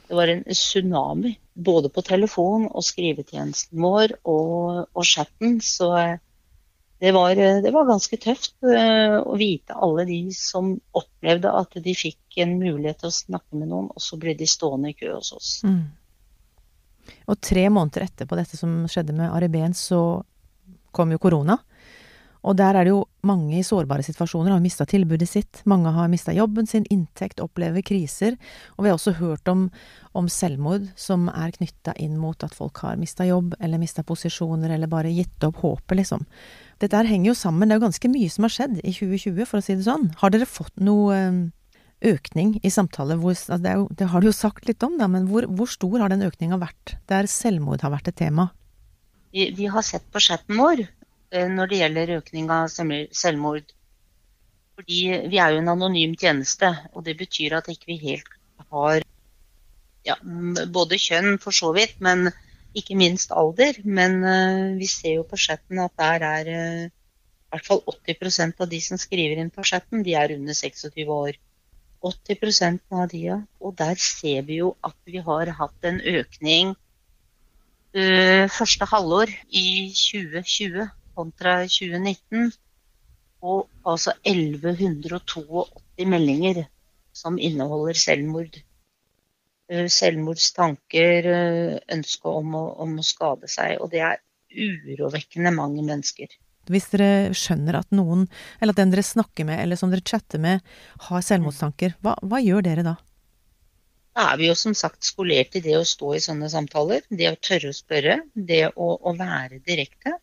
Det 0.08 0.14
var 0.14 0.30
en 0.30 0.44
tsunami, 0.46 1.34
både 1.56 1.90
på 1.90 2.04
telefon 2.06 2.68
og 2.68 2.84
skrivetjenesten 2.86 3.82
vår 3.82 4.14
og, 4.22 4.86
og 4.94 5.04
chatten. 5.04 5.58
Så 5.64 5.90
eh, 5.98 6.20
det 6.98 7.12
var, 7.14 7.34
det 7.62 7.70
var 7.70 7.86
ganske 7.86 8.16
tøft 8.18 8.56
eh, 8.66 9.16
å 9.22 9.36
vite 9.38 9.76
alle 9.76 10.04
de 10.08 10.18
som 10.34 10.72
opplevde 10.98 11.52
at 11.54 11.78
de 11.84 11.94
fikk 11.94 12.40
en 12.42 12.56
mulighet 12.58 13.04
til 13.04 13.10
å 13.12 13.14
snakke 13.14 13.58
med 13.58 13.70
noen, 13.70 13.86
og 13.94 14.02
så 14.02 14.18
ble 14.18 14.34
de 14.38 14.48
stående 14.50 14.90
i 14.90 14.96
kø 14.98 15.12
hos 15.14 15.30
oss. 15.36 15.52
Mm. 15.62 15.84
Og 17.30 17.38
tre 17.40 17.68
måneder 17.70 18.08
etterpå 18.08 18.38
dette 18.38 18.58
som 18.58 18.82
skjedde 18.90 19.14
med 19.16 19.30
Ari 19.30 19.48
Behn, 19.52 19.76
så 19.78 20.00
kom 20.90 21.14
jo 21.14 21.20
korona. 21.22 21.58
Og 22.46 22.56
der 22.58 22.76
er 22.78 22.86
det 22.86 22.92
jo 22.92 23.02
mange 23.26 23.58
i 23.58 23.64
sårbare 23.66 24.04
situasjoner 24.06 24.54
har 24.54 24.62
mista 24.62 24.86
tilbudet 24.88 25.28
sitt. 25.28 25.60
Mange 25.68 25.90
har 25.94 26.10
mista 26.10 26.32
jobben 26.34 26.68
sin, 26.70 26.86
inntekt, 26.92 27.42
opplever 27.42 27.82
kriser. 27.82 28.38
Og 28.76 28.84
vi 28.84 28.92
har 28.92 28.98
også 28.98 29.16
hørt 29.18 29.50
om, 29.50 29.66
om 30.16 30.30
selvmord 30.30 30.86
som 30.98 31.26
er 31.32 31.52
knytta 31.56 31.96
inn 31.98 32.16
mot 32.20 32.46
at 32.46 32.54
folk 32.54 32.78
har 32.84 33.00
mista 33.00 33.26
jobb, 33.26 33.56
eller 33.60 33.82
mista 33.82 34.06
posisjoner, 34.06 34.70
eller 34.74 34.90
bare 34.90 35.12
gitt 35.12 35.44
opp 35.46 35.62
håpet, 35.64 35.98
liksom. 35.98 36.26
Dette 36.78 36.94
her 36.94 37.10
henger 37.10 37.32
jo 37.32 37.38
sammen. 37.38 37.66
Det 37.66 37.74
er 37.74 37.80
jo 37.80 37.88
ganske 37.88 38.10
mye 38.12 38.30
som 38.30 38.46
har 38.46 38.54
skjedd 38.54 38.80
i 38.84 38.92
2020, 38.94 39.44
for 39.50 39.58
å 39.58 39.64
si 39.64 39.74
det 39.74 39.88
sånn. 39.88 40.12
Har 40.22 40.30
dere 40.30 40.46
fått 40.46 40.76
noe 40.78 41.16
eh, 41.18 41.40
økning 42.06 42.54
i 42.62 42.70
samtaler 42.70 43.18
hvor 43.18 43.34
altså 43.34 43.58
det, 43.62 43.74
jo, 43.80 43.88
det 43.98 44.10
har 44.12 44.22
du 44.22 44.28
jo 44.28 44.36
sagt 44.36 44.68
litt 44.70 44.84
om, 44.86 44.94
da, 45.00 45.08
men 45.10 45.26
hvor, 45.30 45.48
hvor 45.50 45.70
stor 45.70 45.98
har 46.04 46.14
den 46.14 46.22
økninga 46.26 46.60
vært 46.62 46.94
der 47.10 47.26
selvmord 47.30 47.82
har 47.82 47.92
vært 47.96 48.12
et 48.12 48.20
tema? 48.22 48.52
Vi, 49.34 49.50
vi 49.56 49.66
har 49.68 49.84
sett 49.84 50.06
på 50.14 50.22
chatten 50.22 50.56
vår 50.56 50.86
når 51.32 51.70
det 51.70 51.82
gjelder 51.82 52.14
økning 52.18 52.50
av 52.50 52.70
selvmord-. 52.72 53.74
Fordi 54.78 55.00
vi 55.26 55.38
er 55.42 55.52
jo 55.52 55.62
en 55.62 55.72
anonym 55.74 56.14
tjeneste, 56.14 56.70
og 56.94 57.02
det 57.04 57.16
betyr 57.18 57.56
at 57.58 57.68
ikke 57.72 57.90
vi 57.90 57.96
helt 58.04 58.28
har 58.70 59.02
ja, 60.06 60.14
både 60.70 60.98
kjønn 61.02 61.38
for 61.42 61.56
så 61.56 61.72
vidt, 61.74 61.96
men 62.04 62.28
ikke 62.78 62.96
minst 62.98 63.32
alder. 63.34 63.80
Men 63.84 64.20
uh, 64.22 64.78
vi 64.78 64.86
ser 64.90 65.18
jo 65.18 65.26
på 65.28 65.40
chatten 65.40 65.80
at 65.82 65.94
der 65.98 66.24
er 66.28 66.50
uh, 66.52 66.84
i 66.86 67.50
hvert 67.54 67.66
fall 67.66 67.82
80% 67.90 68.62
av 68.62 68.70
de 68.70 68.80
som 68.84 69.00
skriver 69.00 69.40
inn 69.40 69.50
på 69.50 69.64
chatten, 69.66 70.04
de 70.06 70.14
er 70.20 70.36
under 70.36 70.54
26 70.54 71.08
år. 71.14 71.38
80% 72.04 72.94
av 72.94 73.08
de, 73.10 73.24
ja. 73.32 73.40
Og 73.58 73.74
der 73.80 73.98
ser 73.98 74.46
vi 74.46 74.60
jo 74.60 74.76
at 74.86 74.96
vi 75.08 75.18
har 75.24 75.50
hatt 75.58 75.90
en 75.90 75.98
økning 75.98 76.76
uh, 77.96 78.46
første 78.54 78.86
halvår 78.92 79.34
i 79.50 79.90
2020 79.90 80.86
kontra 81.18 81.60
2019. 81.66 82.52
Og 83.48 83.68
altså 83.86 84.14
1182 84.26 85.66
meldinger 86.06 86.64
som 87.14 87.38
inneholder 87.38 87.98
selvmord. 87.98 88.58
Eh, 89.68 89.86
Selvmordstanker, 89.92 91.28
eh, 91.28 91.78
ønske 91.94 92.30
om 92.40 92.54
å, 92.56 92.64
om 92.84 92.98
å 92.98 93.06
skade 93.06 93.50
seg. 93.52 93.76
Og 93.82 93.92
det 93.92 94.02
er 94.06 94.20
urovekkende 94.48 95.52
mange 95.54 95.84
mennesker. 95.84 96.30
Hvis 96.68 96.90
dere 96.92 97.34
skjønner 97.36 97.78
at 97.80 97.92
noen, 97.96 98.26
eller 98.60 98.74
at 98.74 98.80
den 98.80 98.92
dere 98.92 99.04
snakker 99.06 99.46
med, 99.48 99.60
eller 99.62 99.78
som 99.80 99.92
dere 99.92 100.04
chatter 100.04 100.40
med, 100.42 100.64
har 101.08 101.24
selvmordstanker, 101.24 101.96
hva, 102.04 102.16
hva 102.28 102.40
gjør 102.44 102.66
dere 102.66 102.84
da? 102.84 102.96
Da 104.18 104.32
er 104.32 104.40
vi 104.40 104.48
jo 104.48 104.56
som 104.58 104.74
sagt 104.74 105.06
skolert 105.06 105.54
i 105.56 105.62
det 105.64 105.76
å 105.78 105.86
stå 105.86 106.14
i 106.16 106.22
sånne 106.22 106.48
samtaler. 106.50 107.04
Det 107.08 107.28
å 107.30 107.38
tørre 107.38 107.70
å 107.70 107.76
spørre. 107.76 108.18
Det 108.34 108.64
å, 108.72 108.88
å 108.98 109.14
være 109.16 109.60
direkte. 109.64 110.16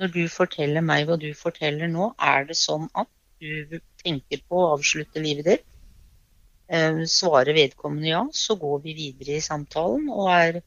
Når 0.00 0.12
du 0.12 0.22
forteller 0.28 0.84
meg 0.84 1.06
hva 1.08 1.16
du 1.20 1.30
forteller 1.36 1.88
nå, 1.88 2.10
er 2.20 2.48
det 2.48 2.58
sånn 2.60 2.88
at 2.94 3.08
du 3.40 3.78
tenker 4.02 4.42
på 4.48 4.60
å 4.60 4.70
avslutte 4.74 5.22
livet 5.22 5.48
ditt? 5.48 5.66
Eh, 6.66 7.04
svarer 7.08 7.54
vedkommende 7.56 8.10
ja, 8.10 8.22
så 8.34 8.56
går 8.60 8.80
vi 8.84 8.96
videre 8.98 9.36
i 9.36 9.44
samtalen 9.44 10.08
og 10.10 10.32
er, 10.34 10.58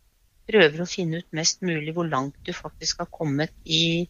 prøver 0.49 0.81
å 0.81 0.89
finne 0.89 1.19
ut 1.19 1.35
mest 1.35 1.61
mulig 1.65 1.93
hvor 1.97 2.07
langt 2.09 2.39
du 2.47 2.53
faktisk 2.55 3.03
har 3.03 3.09
kommet 3.13 3.53
i 3.65 4.07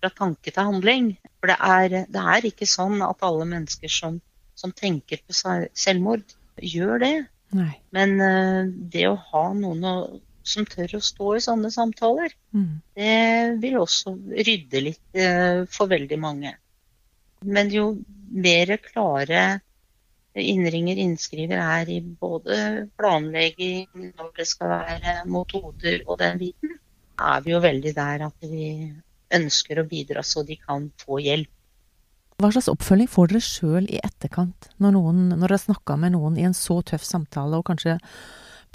fra 0.00 0.10
tanke 0.12 0.50
til 0.50 0.70
handling. 0.70 1.12
For 1.38 1.52
det 1.52 1.58
er, 1.60 1.96
det 2.12 2.24
er 2.34 2.48
ikke 2.50 2.68
sånn 2.68 3.02
at 3.06 3.24
alle 3.26 3.46
mennesker 3.48 3.92
som, 3.92 4.20
som 4.58 4.74
tenker 4.76 5.22
på 5.22 5.36
selvmord, 5.36 6.24
gjør 6.56 7.02
det. 7.02 7.14
Nei. 7.56 7.72
Men 7.94 8.16
eh, 8.24 8.62
det 8.92 9.06
å 9.10 9.18
ha 9.30 9.44
noen 9.54 9.84
å, 9.86 9.96
som 10.46 10.66
tør 10.68 10.96
å 10.98 11.02
stå 11.02 11.32
i 11.36 11.42
sånne 11.44 11.70
samtaler, 11.74 12.32
Mm. 12.54 12.80
det 12.96 13.60
vil 13.60 13.76
også 13.82 14.14
rydde 14.46 14.82
litt 14.84 15.18
eh, 15.18 15.64
for 15.68 15.90
veldig 15.90 16.18
mange. 16.22 16.54
Men 17.44 17.70
jo 17.70 17.88
mer 18.32 18.76
klare 18.80 19.60
innringer 20.36 20.98
innskriver 21.00 21.58
er 21.58 21.90
i 21.90 22.00
både 22.00 22.88
planlegging, 22.96 23.86
når 24.16 24.32
det 24.36 24.46
skal 24.48 24.68
være 24.74 25.14
metoder 25.32 26.02
og 26.06 26.18
den 26.20 26.38
biten, 26.40 26.78
er 27.16 27.40
vi 27.44 27.52
jo 27.54 27.60
veldig 27.64 27.92
der 27.96 28.26
at 28.28 28.34
vi 28.44 28.92
ønsker 29.32 29.80
å 29.80 29.86
bidra 29.88 30.22
så 30.22 30.44
de 30.46 30.56
kan 30.60 30.90
få 31.00 31.20
hjelp. 31.24 31.48
Hva 32.36 32.50
slags 32.52 32.68
oppfølging 32.68 33.08
får 33.08 33.30
dere 33.32 33.40
sjøl 33.40 33.86
i 33.88 34.00
etterkant, 34.04 34.68
når, 34.76 34.92
noen, 34.92 35.22
når 35.32 35.46
dere 35.46 35.56
har 35.56 35.64
snakka 35.64 35.96
med 35.96 36.12
noen 36.12 36.36
i 36.36 36.44
en 36.44 36.56
så 36.56 36.82
tøff 36.84 37.04
samtale, 37.04 37.56
og 37.56 37.64
kanskje 37.70 37.96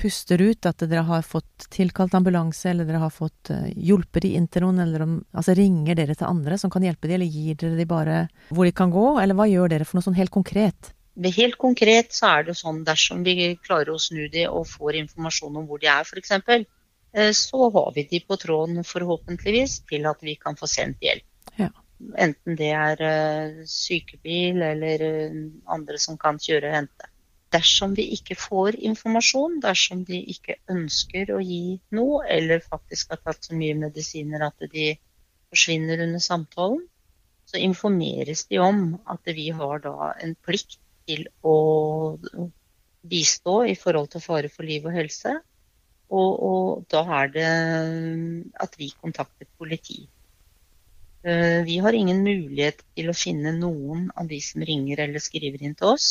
puster 0.01 0.41
ut, 0.41 0.65
at 0.65 0.81
dere 0.84 1.03
har 1.08 1.25
fått 1.25 1.67
tilkalt 1.74 2.15
ambulanse, 2.17 2.72
eller 2.72 2.88
dere 2.89 3.03
har 3.03 3.13
fått 3.13 3.51
uh, 3.53 3.67
hjulpet 3.75 4.25
de 4.25 4.34
inn 4.39 4.48
til 4.51 4.65
noen, 4.65 4.81
eller 4.84 5.05
om 5.05 5.20
Altså 5.38 5.53
ringer 5.58 5.98
dere 5.98 6.15
til 6.17 6.29
andre 6.29 6.58
som 6.58 6.72
kan 6.74 6.84
hjelpe 6.86 7.08
de, 7.08 7.15
eller 7.17 7.29
gir 7.29 7.60
dere 7.62 7.77
de 7.77 7.86
bare 7.89 8.17
hvor 8.50 8.67
de 8.67 8.74
kan 8.75 8.91
gå, 8.93 9.05
eller 9.22 9.38
hva 9.38 9.48
gjør 9.50 9.72
dere 9.75 9.88
for 9.88 10.00
noe 10.00 10.08
sånn 10.10 10.17
helt 10.17 10.34
konkret? 10.34 10.91
Helt 11.22 11.58
konkret 11.60 12.13
så 12.15 12.29
er 12.38 12.46
det 12.48 12.55
sånn 12.55 12.86
dersom 12.88 13.25
vi 13.25 13.53
klarer 13.60 13.91
å 13.93 14.00
snu 14.00 14.29
de 14.31 14.46
og 14.48 14.70
får 14.70 14.98
informasjon 15.01 15.60
om 15.60 15.67
hvor 15.67 15.81
de 15.81 15.89
er 15.91 16.08
f.eks., 16.08 16.31
eh, 16.39 17.31
så 17.36 17.70
har 17.75 17.91
vi 17.96 18.08
de 18.10 18.22
på 18.24 18.38
tråden 18.39 18.86
forhåpentligvis 18.88 19.81
til 19.91 20.08
at 20.08 20.24
vi 20.24 20.38
kan 20.39 20.55
få 20.58 20.70
sendt 20.72 21.03
hjelp. 21.03 21.27
Ja. 21.60 21.70
Enten 22.17 22.58
det 22.58 22.72
er 22.74 23.03
eh, 23.05 23.62
sykebil 23.70 24.63
eller 24.72 25.03
eh, 25.05 25.41
andre 25.75 26.00
som 26.01 26.17
kan 26.22 26.39
kjøre 26.41 26.72
og 26.72 26.77
hente. 26.79 27.11
Dersom 27.51 27.96
vi 27.98 28.05
ikke 28.15 28.38
får 28.39 28.77
informasjon, 28.79 29.60
dersom 29.63 30.05
de 30.08 30.22
ikke 30.34 30.55
ønsker 30.72 31.34
å 31.36 31.41
gi 31.43 31.79
noe, 31.98 32.22
eller 32.31 32.63
faktisk 32.63 33.12
har 33.12 33.20
tatt 33.25 33.50
så 33.50 33.58
mye 33.60 33.75
medisiner 33.75 34.46
at 34.48 34.67
de 34.72 34.93
forsvinner 35.51 36.05
under 36.05 36.24
samtalen, 36.24 36.86
så 37.51 37.60
informeres 37.60 38.46
de 38.48 38.62
om 38.63 38.96
at 39.12 39.27
vi 39.36 39.50
har 39.51 39.84
da 39.84 40.13
en 40.24 40.38
plikt 40.48 40.79
til 41.10 41.25
å 41.43 41.58
bistå 43.12 43.58
i 43.67 43.75
forhold 43.75 44.12
til 44.13 44.24
fare 44.24 44.51
for 44.53 44.67
liv 44.67 44.88
og 44.88 44.96
helse. 44.96 45.36
Og, 46.12 46.31
og 46.43 46.86
da 46.91 47.03
er 47.22 47.29
det 47.36 47.51
at 48.63 48.74
vi 48.79 48.91
kontakter 49.00 49.48
politi. 49.60 50.05
Eh, 51.24 51.63
Vi 51.67 51.77
har 51.84 51.96
ingen 51.96 52.24
mulighet 52.24 52.84
til 52.96 53.12
å 53.12 53.15
finne 53.15 53.53
noen 53.55 54.10
av 54.15 54.27
de 54.27 54.39
som 54.43 54.63
ringer 54.67 55.03
eller 55.05 55.24
skriver 55.24 55.63
inn 55.63 55.75
til 55.75 55.93
oss. 55.93 56.10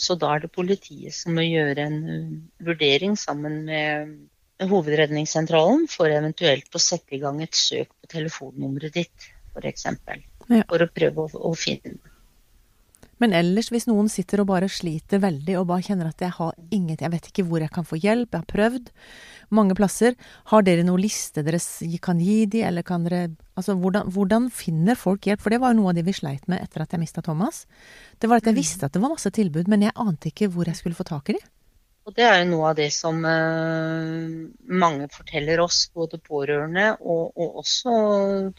Så 0.00 0.16
da 0.20 0.34
er 0.34 0.44
det 0.44 0.54
politiet 0.54 1.14
som 1.16 1.36
må 1.36 1.44
gjøre 1.46 1.86
en 1.88 2.00
eh, 2.12 2.32
vurdering 2.66 3.16
sammen 3.20 3.62
med 3.68 4.16
Hovedredningssentralen 4.70 5.84
for 5.92 6.08
eventuelt 6.08 6.72
å 6.72 6.80
sette 6.80 7.16
i 7.16 7.20
gang 7.20 7.42
et 7.44 7.56
søk 7.56 7.90
på 7.92 8.08
telefonnummeret 8.14 8.94
ditt, 8.96 9.30
f.eks. 9.52 9.88
Ja. 10.48 10.62
For 10.70 10.84
å 10.84 10.88
prøve 10.88 11.26
å, 11.26 11.42
å 11.50 11.52
finne 11.58 11.98
Men 13.22 13.32
ellers, 13.32 13.70
hvis 13.72 13.86
noen 13.88 14.10
sitter 14.12 14.42
og 14.42 14.50
bare 14.50 14.68
sliter 14.68 15.22
veldig, 15.22 15.54
og 15.60 15.70
bare 15.70 15.86
kjenner 15.86 16.10
at 16.10 16.20
jeg 16.20 16.34
har 16.36 16.52
ingenting, 16.68 17.06
jeg 17.06 17.14
vet 17.14 17.28
ikke 17.30 17.46
hvor 17.48 17.64
jeg 17.64 17.72
kan 17.72 17.86
få 17.88 17.96
hjelp, 18.02 18.28
jeg 18.34 18.42
har 18.42 18.50
prøvd 18.50 18.90
mange 19.56 19.76
plasser, 19.78 20.16
har 20.50 20.64
dere 20.66 20.84
noen 20.84 21.00
liste 21.00 21.44
dere 21.46 21.60
kan 22.02 22.20
gi 22.20 22.44
de, 22.50 22.64
eller 22.66 22.86
kan 22.86 23.06
dere 23.06 23.28
Altså, 23.56 23.72
hvordan, 23.80 24.10
hvordan 24.12 24.50
finner 24.52 24.98
folk 25.00 25.24
hjelp? 25.24 25.40
For 25.40 25.48
det 25.48 25.62
var 25.62 25.72
jo 25.72 25.78
noe 25.78 25.88
av 25.88 25.96
det 25.96 26.02
vi 26.04 26.12
sleit 26.12 26.42
med 26.44 26.60
etter 26.60 26.82
at 26.82 26.92
jeg 26.92 27.00
mista 27.00 27.22
Thomas. 27.24 27.62
Det 28.20 28.28
var 28.28 28.42
at 28.42 28.50
jeg 28.50 28.58
visste 28.58 28.84
at 28.84 28.92
det 28.92 29.00
var 29.00 29.14
masse 29.14 29.30
tilbud, 29.32 29.70
men 29.72 29.86
jeg 29.86 29.96
ante 29.96 30.28
ikke 30.28 30.50
hvor 30.52 30.68
jeg 30.68 30.76
skulle 30.76 30.98
få 30.98 31.06
tak 31.08 31.30
i 31.32 31.38
de. 31.38 31.40
Og 32.04 32.14
det 32.14 32.26
er 32.28 32.36
jo 32.42 32.50
noe 32.50 32.68
av 32.68 32.76
det 32.76 32.90
som 32.92 33.24
eh, 33.24 34.34
mange 34.82 35.08
forteller 35.10 35.62
oss, 35.64 35.86
både 35.88 36.20
pårørende 36.20 36.84
og, 37.00 37.32
og 37.32 37.56
også 37.64 37.94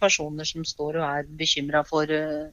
personer 0.01 0.49
som 0.49 0.65
står 0.67 0.97
og 0.97 1.05
er 1.05 1.29
bekymra 1.43 1.85
for, 1.87 2.09
eh, 2.09 2.49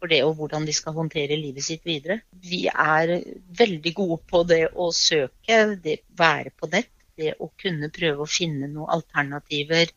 for 0.00 0.10
det 0.10 0.22
og 0.24 0.34
hvordan 0.38 0.66
de 0.66 0.74
skal 0.74 0.96
håndtere 0.96 1.38
livet 1.38 1.64
sitt 1.66 1.84
videre. 1.86 2.20
Vi 2.32 2.64
er 2.72 3.12
veldig 3.60 3.92
gode 3.96 4.20
på 4.30 4.42
det 4.48 4.64
å 4.72 4.90
søke, 4.96 5.60
det 5.84 6.00
være 6.18 6.54
på 6.56 6.70
nett, 6.72 6.90
det 7.20 7.36
å 7.38 7.50
kunne 7.60 7.92
prøve 7.92 8.24
å 8.24 8.30
finne 8.30 8.70
noen 8.70 8.94
alternativer 8.96 9.92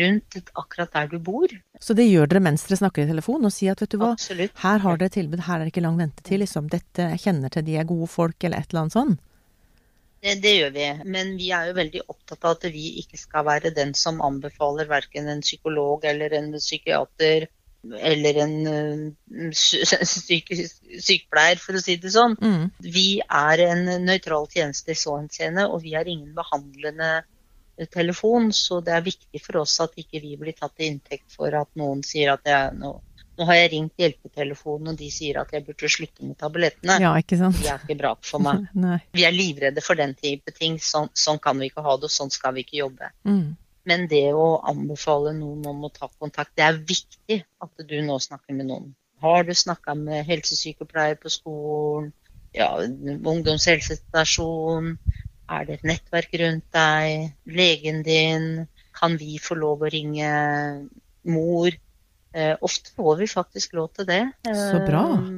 rundt 0.00 0.38
akkurat 0.56 0.92
der 0.94 1.10
du 1.12 1.18
bor. 1.20 1.50
Så 1.80 1.92
det 1.98 2.06
gjør 2.08 2.30
dere 2.30 2.40
mens 2.46 2.64
dere 2.64 2.78
snakker 2.80 3.04
i 3.04 3.10
telefon, 3.10 3.44
og 3.44 3.52
sier 3.52 3.74
at 3.74 3.82
vet 3.84 3.92
du 3.92 3.98
hva, 4.00 4.14
Absolutt. 4.16 4.54
her 4.62 4.80
har 4.80 5.00
dere 5.00 5.12
tilbud, 5.12 5.44
her 5.44 5.58
er 5.58 5.66
det 5.66 5.74
ikke 5.74 5.84
lang 5.84 5.98
ventetid, 6.00 6.40
liksom, 6.40 6.70
dette, 6.72 7.10
jeg 7.12 7.24
kjenner 7.26 7.52
til 7.52 7.66
de 7.66 7.76
er 7.80 7.88
gode 7.88 8.08
folk, 8.08 8.38
eller 8.40 8.62
et 8.62 8.70
eller 8.70 8.84
annet 8.84 8.96
sånn. 8.96 9.16
Det, 10.24 10.38
det 10.40 10.54
gjør 10.54 10.72
vi, 10.72 10.86
men 11.12 11.34
vi 11.36 11.50
er 11.52 11.68
jo 11.68 11.76
veldig 11.76 12.06
opptatt 12.06 12.46
av 12.46 12.56
at 12.56 12.64
vi 12.72 12.86
ikke 13.02 13.20
skal 13.20 13.44
være 13.44 13.74
den 13.76 13.92
som 13.98 14.22
anbefaler 14.24 14.88
verken 14.88 15.28
en 15.28 15.44
psykolog 15.44 16.06
eller 16.08 16.32
en 16.38 16.54
psykiater 16.56 17.50
eller 17.92 18.40
en 18.44 18.54
eh, 18.66 19.52
sy 19.52 19.82
sykepleier, 19.84 21.60
for 21.60 21.76
å 21.76 21.82
si 21.82 21.96
det 22.00 22.12
sånn. 22.14 22.36
Mm. 22.40 22.66
Vi 22.80 23.08
er 23.24 23.64
en 23.68 23.86
nøytral 24.06 24.48
tjeneste 24.52 24.94
i 24.94 24.98
så 24.98 25.18
henseende, 25.18 25.66
og 25.68 25.82
vi 25.84 25.94
har 25.96 26.08
ingen 26.10 26.34
behandlende 26.36 27.10
eh, 27.20 27.88
telefon, 27.92 28.52
så 28.56 28.80
det 28.84 28.94
er 28.96 29.08
viktig 29.08 29.42
for 29.44 29.62
oss 29.64 29.78
at 29.84 29.96
ikke 30.00 30.22
vi 30.24 30.36
blir 30.40 30.56
tatt 30.56 30.76
til 30.78 30.94
inntekt 30.94 31.34
for 31.34 31.54
at 31.60 31.70
noen 31.80 32.04
sier 32.06 32.34
at 32.34 32.48
jeg, 32.48 32.76
nå, 32.80 32.94
nå 33.38 33.48
har 33.50 33.60
jeg 33.60 33.72
ringt 33.74 34.04
hjelpetelefonen, 34.04 34.92
og 34.94 35.00
de 35.00 35.10
sier 35.12 35.40
at 35.42 35.52
jeg 35.54 35.66
burde 35.66 35.90
slutte 35.90 36.24
med 36.24 36.38
tablettene. 36.40 37.00
Ja, 37.02 37.12
ikke 37.20 37.38
sant? 37.40 37.58
Det 37.60 37.72
er 37.72 37.82
ikke 37.82 37.98
bra 38.00 38.14
for 38.22 38.44
meg. 38.44 38.70
Vi 39.16 39.26
er 39.26 39.34
livredde 39.34 39.84
for 39.84 39.98
den 39.98 40.16
type 40.18 40.54
ting. 40.56 40.78
Sånn, 40.82 41.10
sånn 41.18 41.42
kan 41.42 41.58
vi 41.60 41.72
ikke 41.72 41.84
ha 41.84 41.98
det, 41.98 42.08
og 42.08 42.14
sånn 42.14 42.32
skal 42.32 42.54
vi 42.56 42.64
ikke 42.64 42.80
jobbe. 42.84 43.10
Mm. 43.28 43.54
Men 43.88 44.06
det 44.08 44.32
å 44.32 44.60
anbefale 44.64 45.34
noen 45.36 45.66
om 45.68 45.84
å 45.84 45.90
ta 45.92 46.08
kontakt, 46.08 46.54
det 46.56 46.64
er 46.64 46.84
viktig 46.88 47.44
at 47.64 47.88
du 47.88 48.02
nå 48.04 48.18
snakker 48.22 48.56
med 48.56 48.66
noen. 48.70 48.94
Har 49.24 49.44
du 49.44 49.54
snakka 49.56 49.94
med 49.96 50.26
helsesykepleier 50.28 51.16
på 51.20 51.28
skolen, 51.32 52.12
ja, 52.54 52.70
ungdomshelsestasjon, 52.80 54.98
er 55.52 55.66
det 55.68 55.78
et 55.78 55.88
nettverk 55.90 56.36
rundt 56.40 56.66
deg, 56.72 57.34
legen 57.44 58.02
din, 58.06 58.66
kan 58.96 59.18
vi 59.20 59.36
få 59.42 59.56
lov 59.58 59.84
å 59.84 59.92
ringe 59.92 60.30
mor? 61.28 61.76
Eh, 62.34 62.56
ofte 62.66 62.90
får 62.96 63.20
vi 63.20 63.26
faktisk 63.30 63.76
lov 63.78 63.92
til 63.94 64.08
det. 64.08 64.24
Så 64.48 64.80
bra. 64.86 65.04
Eh, 65.18 65.28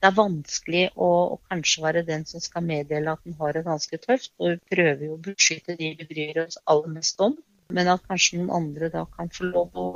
det 0.00 0.08
er 0.08 0.16
vanskelig 0.16 0.86
å, 0.96 1.10
å 1.34 1.36
kanskje 1.50 1.84
være 1.84 2.06
den 2.08 2.22
som 2.28 2.40
skal 2.40 2.64
meddele 2.64 3.12
at 3.12 3.26
den 3.26 3.36
har 3.40 3.56
det 3.56 3.66
ganske 3.66 3.98
tøft, 4.00 4.32
og 4.40 4.54
vi 4.54 4.76
prøver 4.76 5.10
jo 5.10 5.18
å 5.18 5.22
beskytte 5.26 5.76
de 5.76 5.92
vi 5.98 6.08
bryr 6.08 6.44
oss 6.46 6.56
aller 6.64 6.94
mest 6.94 7.20
om. 7.20 7.36
Men 7.70 7.88
at 7.88 8.02
kanskje 8.08 8.38
noen 8.40 8.50
andre 8.56 8.90
da 8.92 9.04
kan 9.16 9.28
få 9.32 9.50
lov 9.52 9.70
å 9.74 9.86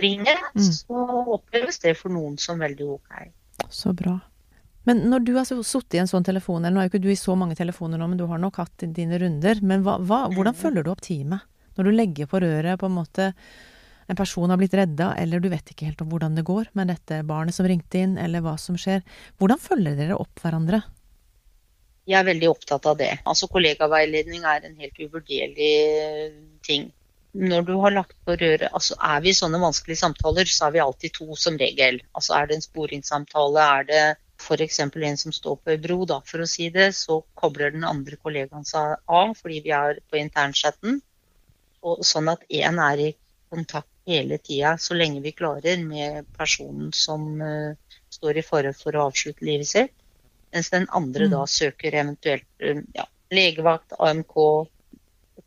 ringe, 0.00 0.34
Mm. 0.54 0.62
så 0.72 1.04
oppleves 1.34 1.78
det 1.82 1.96
for 1.96 2.10
noen 2.10 2.38
som 2.38 2.58
veldig 2.58 2.86
ok. 2.96 3.30
Så 3.68 3.92
bra. 3.96 4.20
Men 4.86 5.02
når 5.10 5.24
du 5.24 5.34
har 5.36 5.44
sittet 5.44 5.94
i 5.94 5.98
en 5.98 6.06
sånn 6.08 6.24
telefon, 6.24 6.64
eller 6.64 6.74
nå 6.76 6.80
er 6.80 6.88
jo 6.88 6.92
ikke 6.94 7.02
du 7.02 7.10
i 7.12 7.16
så 7.18 7.34
mange 7.36 7.56
telefoner 7.58 7.98
nå, 7.98 8.08
men 8.08 8.18
du 8.18 8.26
har 8.26 8.38
nok 8.38 8.56
hatt 8.56 8.84
dine 8.94 9.18
runder, 9.20 9.60
men 9.60 9.82
hva, 9.84 9.98
hva, 10.00 10.28
hvordan 10.32 10.54
følger 10.56 10.84
du 10.86 10.90
opp 10.90 11.02
teamet? 11.04 11.42
Når 11.76 11.84
du 11.84 11.90
legger 11.92 12.26
på 12.30 12.40
røret 12.40 12.78
på 12.80 12.86
en 12.86 12.94
måte 12.96 13.32
en 14.08 14.16
person 14.16 14.48
har 14.48 14.56
blitt 14.56 14.72
redda, 14.72 15.10
eller 15.20 15.40
du 15.40 15.50
vet 15.52 15.68
ikke 15.74 15.90
helt 15.90 16.00
om 16.00 16.08
hvordan 16.08 16.34
det 16.38 16.46
går 16.48 16.70
med 16.78 16.88
dette 16.88 17.20
barnet 17.28 17.54
som 17.54 17.66
ringte 17.68 18.00
inn, 18.00 18.16
eller 18.16 18.40
hva 18.40 18.54
som 18.58 18.78
skjer. 18.80 19.02
Hvordan 19.38 19.60
følger 19.60 19.98
dere 19.98 20.16
opp 20.16 20.40
hverandre? 20.40 20.80
Jeg 22.08 22.16
er 22.18 22.28
veldig 22.30 22.48
opptatt 22.48 22.86
av 22.88 22.96
det. 23.00 23.10
Altså 23.28 23.48
Kollegaveiledning 23.52 24.46
er 24.48 24.64
en 24.64 24.78
helt 24.80 25.00
uvurderlig 25.02 25.72
ting. 26.64 26.88
Når 27.36 27.66
du 27.68 27.74
har 27.82 27.92
lagt 27.92 28.16
på 28.24 28.36
røret, 28.40 28.70
altså 28.72 28.96
Er 29.04 29.20
vi 29.20 29.30
i 29.30 29.36
sånne 29.36 29.60
vanskelige 29.60 30.00
samtaler, 30.00 30.48
så 30.48 30.66
er 30.66 30.72
vi 30.74 30.80
alltid 30.80 31.14
to 31.18 31.36
som 31.36 31.58
regel. 31.60 32.00
Altså 32.16 32.34
Er 32.38 32.48
det 32.48 32.56
en 32.56 32.64
sporingssamtale, 32.64 33.66
er 33.76 33.84
det 33.90 34.06
f.eks. 34.40 34.80
en 34.80 35.20
som 35.20 35.34
står 35.34 35.58
på 35.60 35.74
ei 35.74 35.78
bro, 35.82 36.04
da, 36.08 36.20
for 36.24 36.40
å 36.40 36.48
si 36.48 36.70
det, 36.70 36.92
så 36.96 37.20
kobler 37.36 37.74
den 37.74 37.84
andre 37.84 38.16
kollegaen 38.16 38.64
seg 38.64 38.96
av 39.04 39.34
fordi 39.36 39.60
vi 39.66 39.74
er 39.76 40.00
på 40.08 40.20
internchatten. 40.22 41.00
Og 41.84 42.04
sånn 42.06 42.32
at 42.32 42.44
én 42.48 42.80
er 42.82 43.04
i 43.04 43.12
kontakt 43.52 43.90
hele 44.08 44.38
tida, 44.40 44.76
så 44.80 44.96
lenge 44.96 45.20
vi 45.24 45.34
klarer, 45.36 45.76
med 45.84 46.26
personen 46.38 46.92
som 46.96 47.28
uh, 47.42 47.76
står 48.08 48.40
i 48.40 48.46
fare 48.46 48.72
for 48.76 48.96
å 48.96 49.08
avslutte 49.10 49.44
livet 49.44 49.68
sitt. 49.68 49.92
Mens 50.54 50.70
den 50.72 50.86
andre 50.96 51.28
Mm. 51.28 51.30
da 51.36 51.46
søker 51.46 51.94
eventuelt 51.94 52.46
eh, 52.60 52.82
ja, 52.94 53.06
legevakt, 53.30 53.92
AMK, 53.98 54.36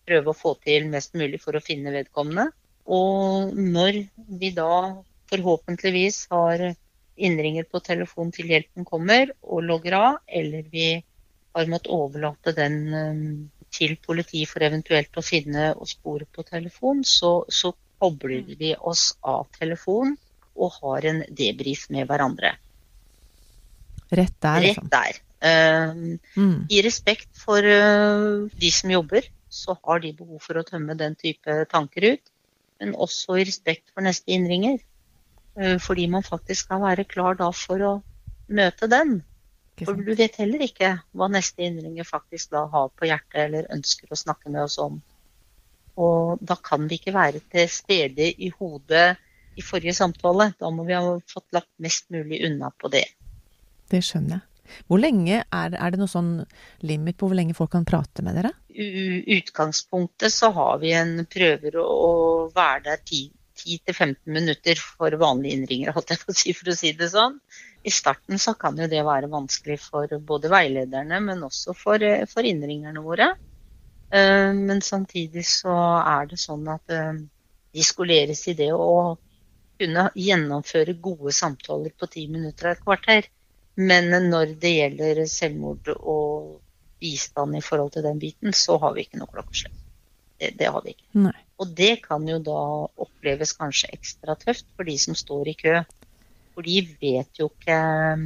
prøve 0.05 0.31
å 0.31 0.37
få 0.37 0.55
til 0.63 0.87
mest 0.91 1.15
mulig 1.17 1.41
for 1.41 1.57
å 1.57 1.63
finne 1.63 1.93
vedkommende. 1.93 2.51
Og 2.85 3.53
når 3.55 4.03
vi 4.41 4.51
da 4.57 5.01
forhåpentligvis 5.31 6.27
har 6.31 6.75
innringer 7.21 7.67
på 7.69 7.81
telefon 7.85 8.31
til 8.33 8.49
hjelpen 8.51 8.85
kommer 8.87 9.31
og 9.41 9.63
logger 9.63 9.97
av, 9.97 10.19
eller 10.27 10.65
vi 10.71 11.03
har 11.55 11.71
måttet 11.71 11.93
overlate 11.93 12.55
den 12.57 12.77
eh, 12.93 13.23
til 13.71 13.95
politiet 14.03 14.49
for 14.51 14.63
eventuelt 14.65 15.17
å 15.17 15.23
finne 15.25 15.71
og 15.75 15.87
spore 15.89 16.27
på 16.27 16.43
telefon, 16.47 17.05
så, 17.07 17.41
så 17.47 17.73
kobler 18.01 18.43
vi 18.59 18.73
oss 18.75 19.11
av 19.21 19.47
telefon 19.57 20.17
og 20.55 20.75
har 20.81 21.07
en 21.07 21.21
debrief 21.29 21.87
med 21.93 22.09
hverandre. 22.09 22.55
Rett 24.11 24.37
der, 24.43 24.59
Rett 24.59 24.67
liksom. 24.67 24.89
der. 24.91 25.19
Uh, 25.41 26.17
Mm. 26.37 26.67
I 26.69 26.81
respekt 26.85 27.29
for 27.37 27.65
uh, 27.65 28.47
de 28.61 28.71
som 28.71 28.91
jobber, 28.91 29.25
så 29.49 29.75
har 29.83 29.99
de 29.99 30.13
behov 30.13 30.39
for 30.43 30.59
å 30.59 30.63
tømme 30.67 30.95
den 30.99 31.15
type 31.15 31.65
tanker 31.71 32.13
ut. 32.13 32.31
Men 32.79 32.93
også 32.95 33.39
i 33.39 33.45
respekt 33.47 33.89
for 33.93 34.05
neste 34.05 34.31
innringer. 34.31 34.77
Uh, 35.57 35.77
fordi 35.81 36.07
man 36.07 36.23
faktisk 36.23 36.67
skal 36.67 36.83
være 36.83 37.07
klar 37.09 37.39
da 37.39 37.49
for 37.55 37.81
å 37.81 37.93
møte 38.51 38.87
den. 38.91 39.21
For 39.81 39.97
du 39.97 40.13
vet 40.13 40.37
heller 40.37 40.61
ikke 40.61 40.91
hva 41.17 41.27
neste 41.31 41.65
innringer 41.65 42.05
faktisk 42.05 42.51
da 42.53 42.67
har 42.69 42.91
på 42.93 43.07
hjertet 43.09 43.39
eller 43.47 43.71
ønsker 43.73 44.11
å 44.11 44.19
snakke 44.19 44.51
med 44.51 44.67
oss 44.67 44.77
om. 44.81 44.99
Og 46.01 46.41
da 46.41 46.55
kan 46.61 46.85
vi 46.89 46.99
ikke 46.99 47.15
være 47.15 47.41
til 47.51 47.67
stede 47.71 48.29
i 48.29 48.51
hodet 48.59 49.15
i 49.57 49.65
forrige 49.65 49.95
samtale. 49.97 50.51
Da 50.59 50.69
må 50.69 50.85
vi 50.87 50.95
ha 50.95 51.17
fått 51.27 51.49
lagt 51.55 51.71
mest 51.81 52.07
mulig 52.13 52.43
unna 52.47 52.71
på 52.77 52.91
det. 52.93 53.07
Det 53.91 54.01
skjønner 54.05 54.37
jeg. 54.37 54.47
Hvor 54.87 55.01
lenge 55.03 55.41
er, 55.43 55.73
er 55.75 55.91
det 55.91 55.99
noe 55.99 56.11
sånn 56.11 56.31
limit 56.87 57.17
på 57.19 57.27
hvor 57.27 57.35
lenge 57.35 57.55
folk 57.57 57.73
kan 57.73 57.87
prate 57.87 58.23
med 58.23 58.37
dere? 58.39 58.53
I 58.71 59.19
utgangspunktet 59.35 60.31
så 60.31 60.51
har 60.55 60.79
vi 60.79 60.93
en 60.95 61.25
prøver 61.27 61.75
å, 61.81 61.89
være 62.55 62.85
der 62.85 63.01
10-15 63.03 64.15
minutter 64.31 64.79
for 64.79 65.11
vanlige 65.19 65.57
innringere, 65.57 65.95
holdt 65.97 66.15
jeg 66.15 66.23
på 66.23 66.31
å 66.31 66.39
si, 66.39 66.55
for 66.55 66.71
å 66.71 66.77
si 66.77 66.93
det 66.97 67.11
sånn. 67.11 67.35
I 67.83 67.91
starten 67.91 68.39
så 68.39 68.53
kan 68.55 68.79
jo 68.79 68.87
det 68.87 69.01
være 69.03 69.29
vanskelig 69.31 69.79
for 69.83 70.15
både 70.31 70.51
veilederne, 70.53 71.19
men 71.25 71.43
også 71.47 71.75
for, 71.75 72.07
for 72.31 72.47
innringerne 72.47 73.03
våre. 73.03 73.33
Eh, 74.11 74.53
Men 74.53 74.81
samtidig 74.81 75.45
så 75.47 75.75
er 75.99 76.31
det 76.31 76.39
sånn 76.39 76.67
at 76.71 76.95
eh, 76.95 77.19
de 77.73 77.83
skoleres 77.85 78.43
i 78.51 78.55
det 78.59 78.71
å 78.75 79.17
kunne 79.81 80.09
gjennomføre 80.13 80.93
gode 81.01 81.33
samtaler 81.33 81.93
på 81.97 82.09
ti 82.11 82.27
minutter 82.29 82.69
og 82.69 82.75
et 82.75 82.83
kvarter. 82.85 83.29
Men 83.81 84.11
når 84.29 84.55
det 84.61 84.73
gjelder 84.75 85.23
selvmord 85.29 85.89
og 85.95 86.59
bistand 87.01 87.57
i 87.57 87.63
forhold 87.65 87.95
til 87.95 88.05
den 88.05 88.19
biten, 88.21 88.53
så 88.53 88.77
har 88.81 88.93
vi 88.95 89.05
ikke 89.05 89.21
noe 89.21 89.31
klokkeslett. 89.31 89.77
Det, 90.41 90.53
det 90.59 90.69
har 90.73 90.83
vi 90.85 90.93
ikke. 90.95 91.07
Nei. 91.27 91.37
Og 91.61 91.73
det 91.77 91.91
kan 92.05 92.25
jo 92.29 92.37
da 92.41 92.61
oppleves 93.05 93.53
kanskje 93.57 93.91
ekstra 93.95 94.35
tøft 94.41 94.67
for 94.75 94.89
de 94.89 94.95
som 95.01 95.17
står 95.17 95.51
i 95.51 95.57
kø. 95.57 95.75
For 96.55 96.65
de 96.67 96.81
vet 97.01 97.41
jo 97.41 97.51
ikke 97.51 97.77
um, 98.17 98.25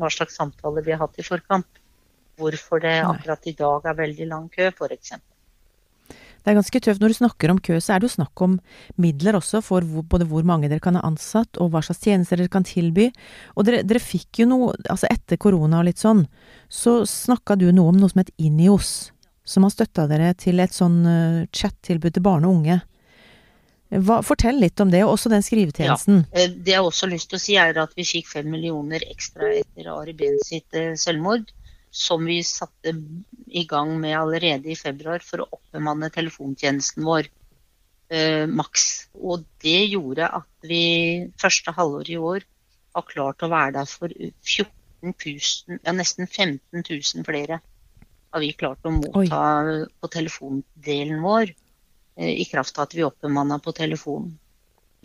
hva 0.00 0.10
slags 0.12 0.36
samtaler 0.40 0.84
vi 0.84 0.94
har 0.94 1.02
hatt 1.04 1.20
i 1.20 1.26
forkant. 1.26 1.80
Hvorfor 2.40 2.82
det 2.82 2.96
akkurat 3.06 3.46
i 3.46 3.54
dag 3.56 3.88
er 3.88 3.98
veldig 4.00 4.26
lang 4.30 4.48
kø, 4.52 4.68
f.eks. 4.74 5.14
Det 6.44 6.52
er 6.52 6.58
ganske 6.58 6.80
tøft. 6.84 7.00
Når 7.00 7.12
du 7.12 7.16
snakker 7.16 7.52
om 7.54 7.58
kø, 7.64 7.78
så 7.80 7.94
er 7.94 8.02
det 8.02 8.10
jo 8.10 8.16
snakk 8.18 8.42
om 8.44 8.58
midler 9.00 9.38
også 9.38 9.62
for 9.64 9.86
hvor, 9.88 10.04
både 10.12 10.26
hvor 10.28 10.44
mange 10.44 10.68
dere 10.68 10.82
kan 10.84 10.98
ha 10.98 11.04
ansatt, 11.08 11.56
og 11.56 11.72
hva 11.72 11.80
slags 11.84 12.02
tjenester 12.04 12.36
dere 12.36 12.52
kan 12.52 12.66
tilby. 12.68 13.08
Og 13.56 13.64
dere, 13.64 13.80
dere 13.86 14.02
fikk 14.02 14.42
jo 14.42 14.50
noe 14.50 14.72
Altså 14.90 15.08
etter 15.08 15.38
korona 15.40 15.80
og 15.80 15.88
litt 15.88 16.00
sånn, 16.02 16.26
så 16.68 17.00
snakka 17.08 17.56
du 17.56 17.70
noe 17.72 17.94
om 17.94 18.00
noe 18.00 18.12
som 18.12 18.20
het 18.20 18.32
Inios, 18.36 19.14
som 19.48 19.64
har 19.64 19.72
støtta 19.72 20.04
dere 20.10 20.34
til 20.36 20.60
et 20.60 20.76
sånn 20.76 20.98
uh, 21.08 21.46
chat-tilbud 21.56 22.16
til 22.16 22.24
barn 22.24 22.44
og 22.44 22.58
unge. 22.58 22.82
Hva, 23.94 24.20
fortell 24.26 24.58
litt 24.60 24.80
om 24.82 24.90
det, 24.90 25.04
og 25.06 25.14
også 25.14 25.30
den 25.32 25.44
skrivetjenesten. 25.44 26.24
Ja, 26.32 26.46
Det 26.48 26.72
jeg 26.72 26.80
har 26.80 26.88
også 26.88 27.08
lyst 27.10 27.30
til 27.30 27.38
å 27.38 27.42
si, 27.42 27.56
er 27.60 27.78
at 27.80 27.92
vi 27.96 28.06
fikk 28.08 28.30
fem 28.32 28.48
millioner 28.50 29.04
ekstra 29.06 29.52
etter 29.60 29.90
Ari 29.92 30.16
Behn 30.18 30.40
sitt 30.44 30.76
eh, 30.76 30.94
selvmord. 30.98 31.46
Som 31.94 32.24
vi 32.26 32.40
satte 32.42 32.90
i 33.54 33.62
gang 33.70 33.92
med 34.02 34.16
allerede 34.18 34.72
i 34.72 34.78
februar 34.78 35.22
for 35.22 35.44
å 35.44 35.48
oppbemanne 35.54 36.10
telefontjenesten 36.14 37.06
vår 37.06 37.28
eh, 38.10 38.46
maks. 38.50 38.86
Og 39.14 39.44
det 39.62 39.84
gjorde 39.92 40.26
at 40.40 40.66
vi 40.66 40.82
første 41.40 41.74
halvår 41.76 42.10
i 42.10 42.18
år 42.18 42.48
har 42.94 43.06
klart 43.10 43.42
å 43.42 43.50
være 43.52 43.76
der 43.78 43.90
for 43.90 44.10
14 44.10 44.70
000, 45.04 45.78
ja 45.84 45.94
nesten 45.94 46.26
15 46.26 46.82
000 46.82 47.26
flere. 47.26 47.60
Har 48.34 48.42
vi 48.42 48.54
klart 48.58 48.86
å 48.86 48.94
motta 48.94 49.42
på 50.00 50.10
telefondelen 50.10 51.22
vår. 51.22 51.54
eh, 52.18 52.34
I 52.42 52.46
kraft 52.50 52.78
av 52.78 52.88
at 52.88 52.98
vi 52.98 53.06
oppbemanna 53.06 53.60
på 53.62 53.74
telefonen. 53.74 54.34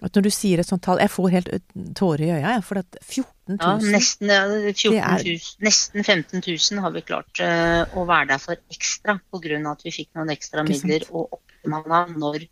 At 0.01 0.15
når 0.15 0.25
du 0.25 0.29
sier 0.31 0.61
et 0.61 0.67
sånt 0.67 0.83
tall 0.85 0.99
Jeg 1.01 1.11
får 1.11 1.29
helt 1.33 1.49
ø, 1.51 1.57
tårer 1.97 2.21
i 2.23 2.29
øya, 2.31 2.53
jeg, 2.53 2.63
for 2.67 2.79
at 2.81 2.97
14 3.03 3.55
000 3.55 3.57
Ja, 3.59 3.71
nesten, 3.95 4.31
ja, 4.31 4.43
14 4.47 4.93
000, 4.93 4.99
er- 5.01 5.65
nesten 5.67 6.05
15 6.05 6.43
000 6.45 6.83
har 6.85 6.93
vi 6.95 7.01
klart 7.07 7.41
uh, 7.43 7.83
å 7.99 8.05
være 8.07 8.29
der 8.33 8.41
for 8.43 8.55
ekstra 8.71 9.17
pga. 9.19 9.59
at 9.71 9.83
vi 9.87 9.93
fikk 9.97 10.11
noen 10.15 10.31
ekstra 10.35 10.63
midler 10.67 11.03
og 11.09 11.35
oppmanna 11.39 12.05
når 12.15 12.45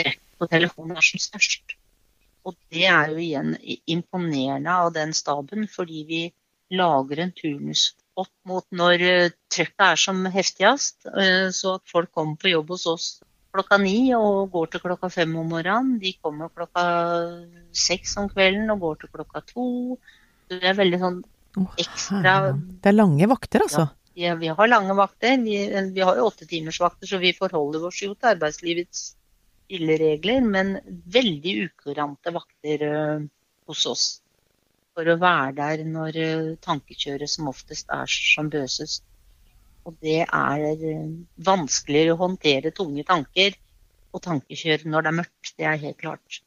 trekk 0.00 0.20
på 0.40 0.48
telefonen 0.50 0.96
er 0.96 1.06
som 1.06 1.20
størst. 1.22 1.76
Og 2.48 2.54
det 2.72 2.84
er 2.88 3.10
jo 3.12 3.18
igjen 3.20 3.56
imponerende 3.86 4.72
av 4.72 4.92
den 4.96 5.12
staben, 5.16 5.66
fordi 5.68 6.04
vi 6.08 6.20
lager 6.72 7.20
en 7.24 7.32
turnus 7.36 7.90
opp 8.20 8.30
mot 8.48 8.64
når 8.76 9.02
eh, 9.08 9.32
trøkket 9.52 9.84
er 9.86 9.96
som 10.00 10.22
heftigst, 10.32 11.04
så 11.56 11.74
at 11.78 11.84
folk 11.88 12.10
kommer 12.12 12.36
på 12.40 12.52
jobb 12.52 12.72
hos 12.74 12.86
oss 12.90 13.08
klokka 13.54 13.78
ni 13.82 14.12
og 14.16 14.50
går 14.54 14.72
til 14.72 14.82
klokka 14.84 15.10
fem 15.12 15.34
om 15.40 15.48
morgenen. 15.50 15.98
De 16.02 16.12
kommer 16.22 16.50
klokka 16.54 16.84
seks 17.74 18.16
om 18.20 18.28
kvelden 18.30 18.70
og 18.74 18.82
går 18.84 19.00
til 19.02 19.12
klokka 19.14 19.42
to. 19.48 19.68
Det 20.50 20.62
er 20.66 20.78
veldig 20.78 21.00
sånn 21.02 21.20
ekstra 21.78 22.34
oh, 22.50 22.58
Det 22.82 22.90
er 22.90 22.96
lange 22.96 23.26
vakter, 23.30 23.64
altså. 23.66 23.88
ja, 24.18 24.36
Vi 24.38 24.50
har 24.54 24.70
lange 24.70 24.94
vakter. 24.98 25.36
Vi, 25.42 25.56
vi 25.94 26.04
har 26.06 26.18
jo 26.18 26.28
åttetimersvakter, 26.30 27.10
så 27.10 27.20
vi 27.22 27.34
forholder 27.36 27.86
oss 27.90 28.02
jo 28.04 28.14
til 28.14 28.32
arbeidslivets 28.34 29.04
spilleregler, 29.70 30.42
men 30.42 30.74
veldig 31.14 31.54
ukurante 31.68 32.34
vakter 32.34 32.86
uh, 32.86 33.28
hos 33.70 33.86
oss. 33.86 34.06
For 34.94 35.06
å 35.06 35.18
være 35.20 35.54
der 35.58 35.84
når 35.86 36.18
uh, 36.18 36.48
tankekjøret 36.62 37.30
som 37.30 37.50
oftest 37.50 37.90
er 37.94 38.10
som 38.10 38.50
bøsest. 38.50 39.04
Og 39.88 39.96
det 40.04 40.20
er 40.26 40.66
øh, 40.76 41.08
vanskeligere 41.46 42.14
å 42.14 42.20
håndtere 42.26 42.72
tunge 42.76 43.04
tanker 43.08 43.56
og 44.12 44.22
tankekjør 44.26 44.86
når 44.90 45.02
det 45.06 45.10
er 45.12 45.18
mørkt. 45.22 45.52
Det 45.56 45.66
er 45.70 45.80
helt 45.86 45.98
klart. 46.02 46.40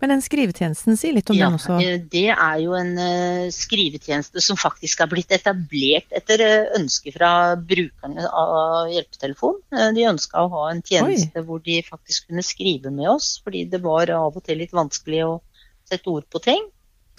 Men 0.00 0.12
den 0.12 0.20
skrivetjenesten, 0.22 0.94
si 1.00 1.08
litt 1.10 1.30
om 1.32 1.36
Ja, 1.38 1.46
den 1.48 1.56
også. 1.56 1.78
eh, 1.80 2.02
det 2.12 2.26
er 2.34 2.58
jo 2.60 2.74
en 2.76 2.90
eh, 3.00 3.46
skrivetjeneste 3.54 4.42
som 4.44 4.58
faktisk 4.60 5.00
er 5.00 5.08
blitt 5.10 5.32
etablert 5.32 6.12
etter 6.14 6.42
eh, 6.44 6.66
ønske 6.76 7.12
fra 7.14 7.30
brukerne 7.56 8.26
av 8.28 8.90
hjelpetelefon. 8.92 9.56
Eh, 9.72 9.88
De 9.96 10.04
ønska 10.10 10.44
å 10.44 10.50
ha 10.52 10.66
en 10.74 10.82
tjeneste 10.84 11.42
hvor 11.48 11.62
de 11.64 11.80
faktisk 11.88 12.28
kunne 12.28 12.44
skrive 12.44 12.92
med 12.92 13.08
oss, 13.16 13.38
fordi 13.42 13.64
det 13.72 13.80
var 13.82 14.12
av 14.14 14.36
og 14.36 14.44
til 14.46 14.60
litt 14.60 14.76
vanskelig 14.76 15.24
å 15.26 15.38
sette 15.88 16.12
ord 16.12 16.28
på 16.30 16.42
ting. 16.44 16.68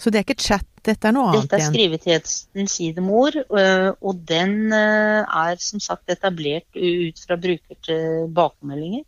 Så 0.02 0.10
det 0.10 0.18
er 0.18 0.26
ikke 0.26 0.42
chat, 0.42 0.66
dette 0.82 1.06
er 1.06 1.14
noe 1.14 1.30
annet 1.30 1.44
Dette 1.46 1.54
er 1.54 1.62
igjen. 1.62 1.74
skrivetjenesten 1.76 2.70
Sidemor, 2.72 3.36
øh, 3.38 3.92
og 4.02 4.24
den 4.26 4.72
øh, 4.74 5.22
er 5.22 5.62
som 5.62 5.78
sagt 5.80 6.10
etablert 6.10 6.66
ut 6.74 7.22
fra 7.22 7.38
brukertilbakemeldinger. 7.38 8.32
bakmeldinger. 8.34 9.06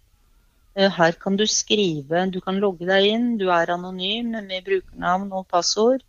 Her 0.74 1.12
kan 1.22 1.36
du 1.38 1.46
skrive, 1.46 2.24
du 2.34 2.40
kan 2.42 2.56
logge 2.62 2.86
deg 2.88 3.06
inn, 3.06 3.26
du 3.38 3.46
er 3.54 3.70
anonym 3.70 4.32
med 4.34 4.64
brukernavn 4.66 5.30
og 5.32 5.46
passord. 5.46 6.02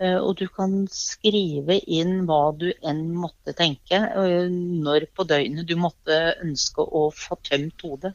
eh, 0.00 0.16
Og 0.16 0.36
du 0.40 0.48
kan 0.48 0.88
skrive 0.90 1.76
inn 1.86 2.24
hva 2.26 2.40
du 2.58 2.72
enn 2.82 3.04
måtte 3.14 3.54
tenke, 3.54 4.00
eh, 4.22 4.48
når 4.50 5.06
på 5.14 5.26
døgnet 5.28 5.68
du 5.68 5.76
måtte 5.76 6.18
ønske 6.42 6.82
å 6.82 7.10
få 7.14 7.38
tømt 7.50 7.82
hodet. 7.86 8.14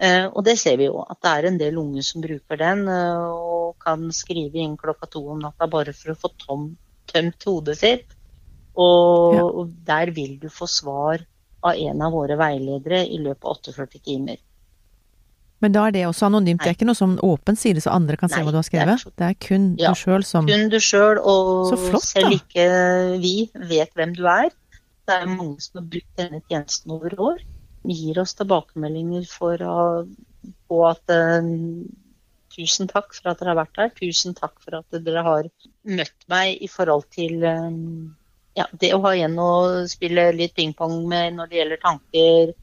Eh, 0.00 0.26
Og 0.30 0.44
det 0.44 0.56
ser 0.58 0.76
vi 0.78 0.84
jo, 0.86 1.00
at 1.10 1.18
det 1.22 1.30
er 1.32 1.46
en 1.48 1.58
del 1.58 1.78
unge 1.80 2.02
som 2.06 2.22
bruker 2.22 2.56
den 2.60 2.86
eh, 2.88 3.30
og 3.34 3.78
kan 3.82 4.10
skrive 4.14 4.54
inn 4.62 4.76
klokka 4.78 5.08
to 5.10 5.24
om 5.32 5.40
natta 5.42 5.66
bare 5.66 5.92
for 5.92 6.12
å 6.14 6.18
få 6.18 6.30
tom, 6.38 6.76
tømt 7.10 7.42
hodet 7.44 7.76
sitt. 7.78 8.04
Og, 8.78 9.34
Ja. 9.34 9.42
og 9.42 9.72
der 9.84 10.12
vil 10.14 10.38
du 10.38 10.48
få 10.48 10.68
svar 10.70 11.24
av 11.64 11.74
en 11.74 12.02
av 12.02 12.12
våre 12.12 12.36
veiledere 12.38 13.00
i 13.10 13.18
løpet 13.18 13.42
av 13.44 13.56
48 13.58 13.98
timer. 14.04 14.36
Men 15.60 15.72
da 15.72 15.88
er 15.88 15.90
det 15.90 16.04
også 16.06 16.28
anonymt, 16.28 16.60
det 16.62 16.68
er 16.70 16.76
ikke 16.76 16.86
noe 16.86 16.94
som 16.94 17.16
åpen 17.18 17.56
side 17.58 17.82
så 17.82 17.90
andre 17.90 18.16
kan 18.16 18.28
se 18.30 18.38
hva 18.38 18.52
du 18.54 18.60
har 18.60 18.62
skrevet? 18.62 19.02
Det 19.18 19.26
er 19.26 19.34
kun 19.34 19.74
Ja. 19.76 19.88
du 19.90 19.94
sjøl 19.98 20.22
som 20.24 20.46
Kun 20.46 20.68
du 20.70 20.76
sjøl, 20.78 21.18
og 21.18 21.72
Så 21.72 21.76
flott, 21.90 22.02
selv 22.06 22.30
ikke 22.38 23.18
vi 23.20 23.50
vet 23.66 23.90
hvem 23.94 24.14
du 24.14 24.24
er. 24.30 24.50
Det 25.08 25.16
er 25.22 25.26
mange 25.26 25.58
som 25.60 25.80
har 25.82 25.88
brukt 25.90 26.16
denne 26.16 26.40
tjenesten 26.48 26.92
over 26.92 27.10
år. 27.18 27.38
Gir 27.88 28.20
oss 28.20 28.34
tilbakemeldinger 28.36 29.24
for 29.30 29.64
å, 29.64 29.78
på 30.68 30.84
at 30.88 31.14
eh, 31.14 31.54
Tusen 32.58 32.88
takk 32.90 33.12
for 33.14 33.30
at 33.30 33.38
dere 33.38 33.52
har 33.52 33.58
vært 33.60 33.78
her. 33.78 33.90
Tusen 33.94 34.34
takk 34.34 34.56
for 34.58 34.78
at 34.80 34.96
dere 35.04 35.22
har 35.22 35.48
møtt 35.86 36.24
meg 36.32 36.64
i 36.64 36.68
forhold 36.70 37.04
til 37.14 37.44
eh, 37.46 37.76
ja, 38.58 38.66
det 38.72 38.90
å 38.96 39.02
ha 39.04 39.12
igjen 39.14 39.36
å 39.38 39.50
spille 39.90 40.30
litt 40.34 40.56
pingpong 40.56 41.04
med 41.10 41.36
når 41.36 41.50
det 41.50 41.60
gjelder 41.60 41.82
tanker, 41.84 42.54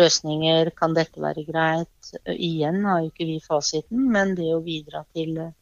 løsninger. 0.00 0.70
Kan 0.76 0.96
dette 0.98 1.22
være 1.22 1.46
greit? 1.46 2.12
Igjen 2.34 2.82
har 2.84 3.00
jo 3.00 3.12
ikke 3.12 3.28
vi 3.30 3.38
fasiten, 3.44 4.10
men 4.12 4.34
det 4.38 4.50
å 4.52 4.62
bidra 4.64 5.04
til 5.16 5.38
eh, 5.46 5.54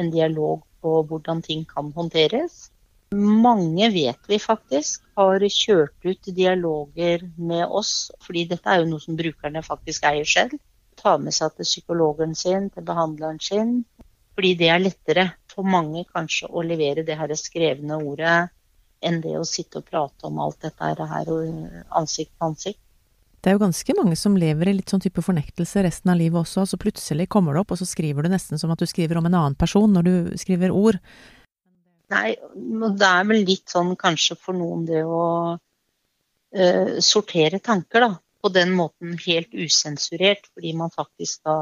en 0.00 0.12
dialog 0.14 0.64
på 0.80 1.00
hvordan 1.10 1.42
ting 1.44 1.66
kan 1.68 1.92
håndteres. 1.92 2.69
Mange 3.14 3.88
vet 3.90 4.28
vi 4.30 4.38
faktisk 4.38 5.02
har 5.18 5.42
kjørt 5.50 6.04
ut 6.06 6.28
dialoger 6.30 7.24
med 7.36 7.64
oss, 7.66 8.12
fordi 8.22 8.44
dette 8.52 8.70
er 8.70 8.84
jo 8.84 8.90
noe 8.92 9.02
som 9.02 9.16
brukerne 9.18 9.62
faktisk 9.66 10.06
eier 10.06 10.28
selv. 10.28 10.54
Ta 11.00 11.16
med 11.18 11.34
seg 11.34 11.56
til 11.56 11.66
psykologen 11.66 12.36
sin, 12.38 12.68
til 12.70 12.86
behandleren 12.86 13.40
sin. 13.42 13.80
Fordi 14.38 14.52
det 14.60 14.68
er 14.70 14.84
lettere 14.84 15.24
for 15.50 15.66
mange 15.66 16.04
kanskje 16.14 16.52
å 16.54 16.62
levere 16.62 17.02
det 17.02 17.16
her 17.18 17.34
skrevne 17.34 17.98
ordet 17.98 18.36
enn 19.02 19.18
det 19.24 19.34
å 19.40 19.48
sitte 19.48 19.80
og 19.80 19.88
prate 19.90 20.28
om 20.28 20.38
alt 20.44 20.60
dette 20.62 20.92
her 21.10 21.32
og 21.34 21.50
ansikt 21.98 22.30
til 22.30 22.46
ansikt. 22.46 22.80
Det 23.40 23.50
er 23.50 23.56
jo 23.56 23.64
ganske 23.64 23.94
mange 23.96 24.16
som 24.20 24.36
lever 24.36 24.68
i 24.68 24.76
litt 24.76 24.92
sånn 24.92 25.00
type 25.00 25.22
fornektelse 25.24 25.82
resten 25.82 26.12
av 26.12 26.18
livet 26.20 26.42
også, 26.42 26.66
så 26.68 26.78
plutselig 26.78 27.26
kommer 27.32 27.56
det 27.56 27.62
opp, 27.64 27.72
og 27.72 27.80
så 27.80 27.88
skriver 27.88 28.22
du 28.22 28.30
nesten 28.30 28.60
som 28.60 28.70
at 28.70 28.78
du 28.78 28.86
skriver 28.86 29.16
om 29.16 29.26
en 29.26 29.38
annen 29.38 29.56
person 29.58 29.88
når 29.96 30.06
du 30.06 30.14
skriver 30.38 30.74
ord. 30.76 31.00
Nei, 32.10 32.34
det 32.98 33.06
er 33.06 33.26
vel 33.28 33.44
litt 33.46 33.70
sånn 33.70 33.92
kanskje 33.98 34.36
for 34.38 34.56
noen 34.58 34.82
det 34.88 35.04
å 35.06 35.22
uh, 35.54 36.96
sortere 37.04 37.60
tanker, 37.62 38.06
da. 38.06 38.16
På 38.40 38.48
den 38.48 38.70
måten 38.72 39.18
helt 39.20 39.52
usensurert, 39.52 40.46
fordi 40.54 40.70
man 40.72 40.92
faktisk 40.94 41.42
da 41.44 41.56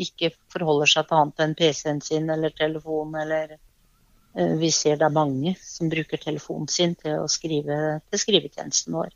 ikke 0.00 0.30
forholder 0.54 0.88
seg 0.88 1.10
til 1.10 1.18
annet 1.18 1.42
enn 1.44 1.56
PC-en 1.58 2.00
sin 2.00 2.30
eller 2.32 2.54
telefonen 2.56 3.20
eller 3.20 3.52
uh, 3.58 4.54
Vi 4.62 4.70
ser 4.72 4.96
det 4.96 5.10
er 5.10 5.18
mange 5.18 5.52
som 5.60 5.92
bruker 5.92 6.22
telefonen 6.22 6.72
sin 6.72 6.96
til 6.96 7.20
å 7.20 7.28
skrive 7.30 8.00
til 8.08 8.24
skrivetjenesten 8.24 8.96
vår. 8.96 9.12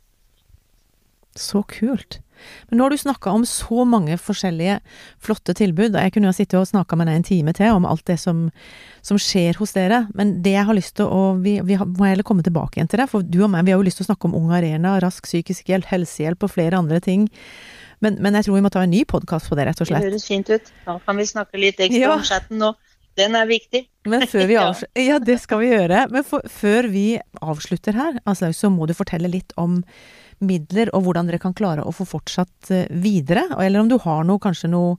Så 1.37 1.63
kult. 1.67 2.19
Men 2.69 2.79
nå 2.79 2.85
har 2.87 2.89
du 2.89 2.97
snakka 2.97 3.29
om 3.37 3.43
så 3.45 3.83
mange 3.85 4.15
forskjellige 4.17 4.79
flotte 5.21 5.53
tilbud, 5.53 5.93
og 5.93 6.01
jeg 6.01 6.13
kunne 6.15 6.25
jo 6.25 6.31
ha 6.33 6.37
sittet 6.39 6.57
og 6.57 6.65
snakka 6.71 6.97
med 6.97 7.05
deg 7.07 7.19
en 7.19 7.25
time 7.27 7.53
til 7.53 7.69
om 7.75 7.85
alt 7.85 8.01
det 8.09 8.15
som, 8.19 8.47
som 9.05 9.19
skjer 9.21 9.59
hos 9.61 9.75
dere, 9.77 10.07
men 10.17 10.39
det 10.41 10.55
jeg 10.55 10.65
har 10.65 10.73
lyst 10.73 10.95
til 10.97 11.05
å 11.05 11.19
Vi, 11.37 11.59
vi 11.61 11.77
må 11.77 12.07
heller 12.09 12.25
komme 12.25 12.41
tilbake 12.43 12.79
igjen 12.79 12.89
til 12.89 13.03
det, 13.03 13.09
for 13.11 13.21
du 13.21 13.43
og 13.45 13.51
meg 13.53 13.67
vi 13.67 13.75
har 13.75 13.77
jo 13.77 13.85
lyst 13.85 14.01
til 14.01 14.07
å 14.07 14.09
snakke 14.09 14.25
om 14.31 14.33
Ung 14.39 14.49
Arena, 14.57 14.95
rask 15.03 15.23
psykisk 15.29 15.69
hjelp, 15.69 15.85
helsehjelp 15.93 16.41
og 16.47 16.51
flere 16.55 16.79
andre 16.81 16.97
ting. 16.99 17.27
Men, 18.01 18.17
men 18.19 18.33
jeg 18.33 18.47
tror 18.47 18.57
vi 18.57 18.63
må 18.65 18.71
ta 18.73 18.81
en 18.87 18.89
ny 18.89 19.03
podkast 19.05 19.45
på 19.51 19.55
det, 19.59 19.67
rett 19.69 19.81
og 19.85 19.91
slett. 19.91 20.01
Det 20.01 20.09
høres 20.09 20.25
fint 20.25 20.49
ut. 20.49 20.71
Da 20.87 20.97
kan 21.05 21.21
vi 21.21 21.27
snakke 21.29 21.61
litt 21.61 21.77
ekstra 21.85 22.01
Ja. 22.07 22.15
om 22.17 22.23
chatten 22.25 22.57
nå. 22.57 22.71
Den 23.19 23.35
er 23.37 23.45
viktig. 23.45 23.83
Men 24.09 24.25
før 24.25 24.47
vi 24.49 24.53
Ja. 24.57 24.63
avslutter 24.71 25.05
Ja, 25.05 25.19
det 25.21 25.37
skal 25.43 25.61
vi 25.61 25.69
gjøre. 25.69 26.07
Men 26.09 26.23
for, 26.25 26.41
før 26.49 26.89
vi 26.89 27.05
avslutter 27.43 27.93
her, 27.93 28.17
Aslaug, 28.25 28.55
så 28.57 28.71
må 28.73 28.87
du 28.89 28.95
fortelle 28.97 29.29
litt 29.29 29.53
om 29.61 29.83
midler, 30.45 30.91
og 30.95 31.05
hvordan 31.05 31.29
dere 31.29 31.41
kan 31.41 31.55
klare 31.57 31.85
å 31.85 31.93
få 31.95 32.07
fortsatt 32.09 32.71
eh, 32.73 32.89
videre. 33.03 33.47
Eller 33.61 33.83
om 33.83 33.91
du 33.91 33.97
har 34.01 34.25
noe, 34.27 34.41
kanskje 34.41 34.71
noe 34.71 34.97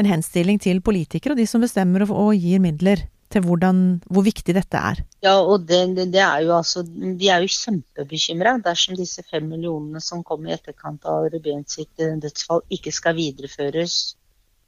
En 0.00 0.06
henstilling 0.06 0.56
til 0.56 0.78
politikere 0.80 1.34
og 1.34 1.40
de 1.40 1.44
som 1.50 1.60
bestemmer 1.60 2.06
og, 2.06 2.12
og 2.16 2.30
gir 2.38 2.60
midler, 2.62 3.02
til 3.30 3.44
hvordan, 3.46 4.00
hvor 4.10 4.24
viktig 4.26 4.54
dette 4.56 4.78
er. 4.78 5.02
Ja, 5.22 5.36
og 5.38 5.66
det, 5.68 5.80
det, 5.98 6.22
er 6.22 6.42
jo 6.46 6.54
altså 6.56 6.82
Vi 6.86 7.28
er 7.30 7.44
jo 7.44 7.52
kjempebekymra 7.54 8.56
dersom 8.64 8.96
disse 8.98 9.22
fem 9.28 9.46
millionene 9.50 10.02
som 10.02 10.24
kom 10.26 10.46
i 10.48 10.54
etterkant 10.56 11.06
av 11.10 11.28
Rubén 11.34 11.62
sitt 11.70 12.02
eh, 12.02 12.16
dødsfall, 12.22 12.64
ikke 12.74 12.92
skal 12.94 13.18
videreføres 13.18 13.98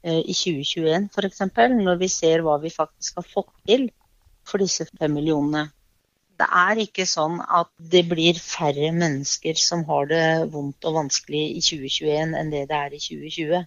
eh, 0.05 0.21
i 0.21 0.35
2021 0.35 1.09
f.eks. 1.11 1.43
Når 1.81 1.99
vi 1.99 2.11
ser 2.11 2.45
hva 2.45 2.59
vi 2.63 2.71
faktisk 2.71 3.19
har 3.19 3.27
fått 3.27 3.51
til 3.67 3.89
for 4.47 4.63
disse 4.63 4.87
fem 4.93 5.11
millionene. 5.11 5.67
Det 6.43 6.49
er 6.59 6.79
ikke 6.81 7.03
sånn 7.07 7.37
at 7.39 7.69
det 7.91 8.01
blir 8.09 8.35
færre 8.35 8.89
mennesker 8.91 9.55
som 9.55 9.85
har 9.87 10.09
det 10.09 10.23
vondt 10.51 10.83
og 10.89 10.97
vanskelig 10.97 11.43
i 11.55 11.61
2021 11.63 12.33
enn 12.35 12.49
det 12.51 12.65
det 12.67 12.79
er 12.79 12.95
i 12.97 12.99
2020. 12.99 13.61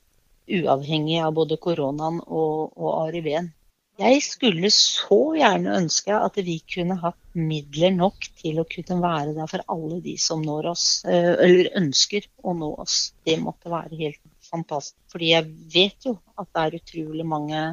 Uavhengig 0.58 1.22
av 1.24 1.32
både 1.38 1.56
koronaen 1.56 2.18
og, 2.26 2.74
og 2.76 2.90
ARIV-en. 3.06 3.48
Jeg 3.96 4.18
skulle 4.26 4.68
så 4.74 5.18
gjerne 5.38 5.78
ønske 5.78 6.18
at 6.18 6.36
vi 6.44 6.58
kunne 6.74 6.98
hatt 7.00 7.16
midler 7.32 7.96
nok 7.96 8.28
til 8.42 8.60
å 8.60 8.66
kunne 8.68 8.98
være 9.00 9.32
der 9.38 9.48
for 9.54 9.64
alle 9.72 10.02
de 10.04 10.18
som 10.20 10.44
når 10.44 10.68
oss, 10.74 10.84
eh, 11.08 11.32
eller 11.46 11.72
ønsker 11.80 12.28
å 12.44 12.52
nå 12.60 12.74
oss. 12.84 12.98
Det 13.24 13.38
måtte 13.40 13.72
være 13.72 13.96
helt 14.02 14.20
fantastisk. 14.50 15.00
Fordi 15.14 15.32
jeg 15.32 15.48
vet 15.78 16.10
jo 16.10 16.18
at 16.36 16.52
det 16.52 16.66
er 16.66 16.78
utrolig 16.82 17.28
mange 17.32 17.64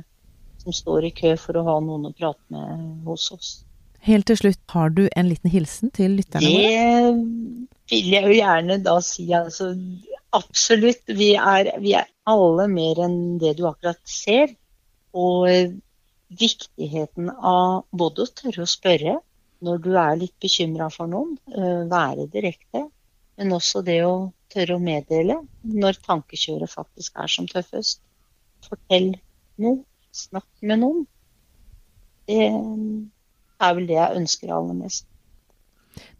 som 0.63 0.79
står 0.79 1.11
i 1.11 1.13
kø 1.19 1.35
for 1.43 1.59
å 1.59 1.67
ha 1.67 1.77
noen 1.83 2.07
å 2.07 2.15
prate 2.15 2.55
med 2.55 3.03
hos 3.09 3.27
oss. 3.35 3.53
Helt 4.03 4.27
til 4.27 4.39
slutt, 4.39 4.59
har 4.73 4.91
du 4.91 5.05
en 5.15 5.29
liten 5.29 5.51
hilsen 5.51 5.91
til 5.95 6.17
lytterne 6.19 6.49
våre? 6.49 7.13
Det 7.87 7.99
vil 8.01 8.09
jeg 8.11 8.27
jo 8.27 8.35
gjerne 8.35 8.79
da 8.83 8.97
si. 9.05 9.29
Altså, 9.37 9.69
absolutt. 10.35 11.03
Vi 11.07 11.33
er, 11.39 11.69
vi 11.79 11.93
er 11.95 12.09
alle 12.27 12.67
mer 12.71 12.99
enn 13.05 13.37
det 13.39 13.55
du 13.59 13.63
akkurat 13.69 14.01
ser. 14.09 14.51
Og 15.13 15.47
viktigheten 16.33 17.29
av 17.31 17.83
både 17.91 18.25
å 18.25 18.33
tørre 18.41 18.65
å 18.65 18.69
spørre 18.69 19.19
når 19.63 19.79
du 19.85 19.91
er 19.95 20.19
litt 20.19 20.35
bekymra 20.43 20.89
for 20.91 21.07
noen, 21.07 21.37
eh, 21.55 21.83
være 21.87 22.27
direkte, 22.33 22.87
men 23.37 23.55
også 23.55 23.83
det 23.85 24.01
å 24.03 24.33
tørre 24.51 24.75
å 24.75 24.83
meddele 24.83 25.39
når 25.63 26.01
tankekjøret 26.03 26.71
faktisk 26.71 27.15
er 27.23 27.31
som 27.31 27.47
tøffest. 27.47 28.01
Fortell 28.67 29.13
noe. 29.63 29.83
Snakk 30.13 30.49
med 30.61 30.83
noen. 30.83 31.05
Det 32.29 32.43
er 33.61 33.73
vel 33.77 33.87
det 33.87 33.97
jeg 33.97 34.17
ønsker 34.21 34.53
aller 34.53 34.73
mest. 34.73 35.05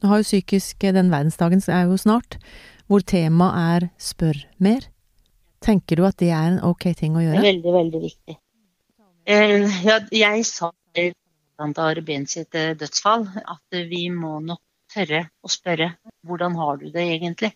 Nå 0.02 0.10
har 0.10 0.22
jo 0.22 0.28
psykisk 0.28 0.80
Den 0.94 1.10
verdensdagen 1.10 1.62
er 1.68 1.88
jo 1.90 1.98
snart, 1.98 2.38
hvor 2.88 3.00
temaet 3.00 3.84
er 3.84 3.90
'spør 3.98 4.46
mer'. 4.60 4.90
Tenker 5.62 5.96
du 5.96 6.06
at 6.06 6.18
det 6.18 6.30
er 6.30 6.48
en 6.52 6.60
ok 6.64 6.94
ting 6.96 7.16
å 7.16 7.20
Det 7.20 7.30
er 7.30 7.34
gjøre? 7.34 7.44
veldig, 7.48 7.74
veldig 7.74 8.02
viktig. 8.02 8.38
Eh, 9.26 10.12
jeg 10.12 10.46
sa 10.46 10.72
til 10.94 11.14
Ruben 11.98 12.28
sitt 12.28 12.54
eh, 12.56 12.76
dødsfall 12.76 13.28
at 13.38 13.62
eh, 13.72 13.88
vi 13.88 14.10
må 14.10 14.40
nok 14.40 14.60
tørre 14.94 15.30
å 15.44 15.48
spørre 15.48 15.96
hvordan 16.28 16.56
har 16.56 16.78
du 16.78 16.90
det 16.92 17.06
egentlig? 17.16 17.54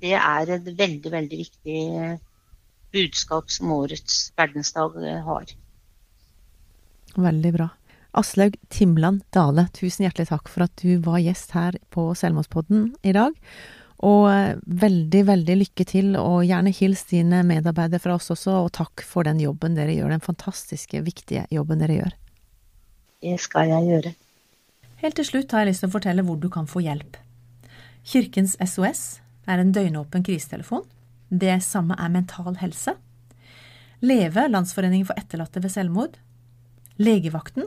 Det 0.00 0.12
er 0.12 0.50
et 0.58 0.66
veldig, 0.78 1.12
veldig 1.12 1.38
viktig 1.38 1.78
eh, 1.96 2.18
budskap 2.92 3.50
som 3.50 3.72
årets 3.72 4.32
verdensdag 4.36 4.98
eh, 5.02 5.22
har. 5.24 5.46
Veldig 7.16 7.52
bra. 7.56 7.70
Aslaug 8.16 8.54
Timland 8.72 9.22
Dale, 9.34 9.66
tusen 9.76 10.06
hjertelig 10.06 10.30
takk 10.30 10.48
for 10.48 10.64
at 10.64 10.72
du 10.80 10.96
var 11.04 11.20
gjest 11.20 11.52
her 11.56 11.76
på 11.92 12.08
Selvmordspodden 12.16 12.88
i 13.04 13.12
dag. 13.16 13.36
Og 14.04 14.24
eh, 14.30 14.56
veldig, 14.66 15.22
veldig 15.30 15.56
lykke 15.62 15.86
til, 15.88 16.14
og 16.20 16.44
gjerne 16.48 16.72
hils 16.76 17.04
dine 17.10 17.42
medarbeidere 17.48 18.00
fra 18.00 18.16
oss 18.16 18.32
også, 18.32 18.56
og 18.64 18.72
takk 18.76 19.04
for 19.04 19.28
den 19.28 19.40
jobben 19.40 19.76
dere 19.76 19.94
gjør, 19.96 20.12
den 20.16 20.24
fantastiske, 20.24 21.00
viktige 21.04 21.46
jobben 21.52 21.80
dere 21.84 22.00
gjør. 22.00 22.16
Det 23.24 23.36
skal 23.40 23.72
jeg 23.72 23.88
gjøre. 23.90 24.12
Helt 25.04 25.16
til 25.20 25.28
slutt 25.28 25.52
har 25.52 25.64
jeg 25.64 25.74
lyst 25.74 25.84
til 25.84 25.90
å 25.90 25.96
fortelle 25.96 26.24
hvor 26.24 26.40
du 26.40 26.48
kan 26.52 26.68
få 26.68 26.84
hjelp. 26.84 27.16
Kirkens 28.06 28.56
SOS 28.62 29.06
er 29.48 29.60
en 29.60 29.72
døgnåpen 29.76 30.24
krisetelefon. 30.24 30.84
Det 31.28 31.58
samme 31.64 31.96
er 32.00 32.12
Mental 32.12 32.54
Helse. 32.60 32.94
Leve, 34.04 34.46
Landsforeningen 34.52 35.08
for 35.08 35.18
etterlatte 35.20 35.60
ved 35.64 35.72
selvmord. 35.72 36.20
Legevakten 37.00 37.66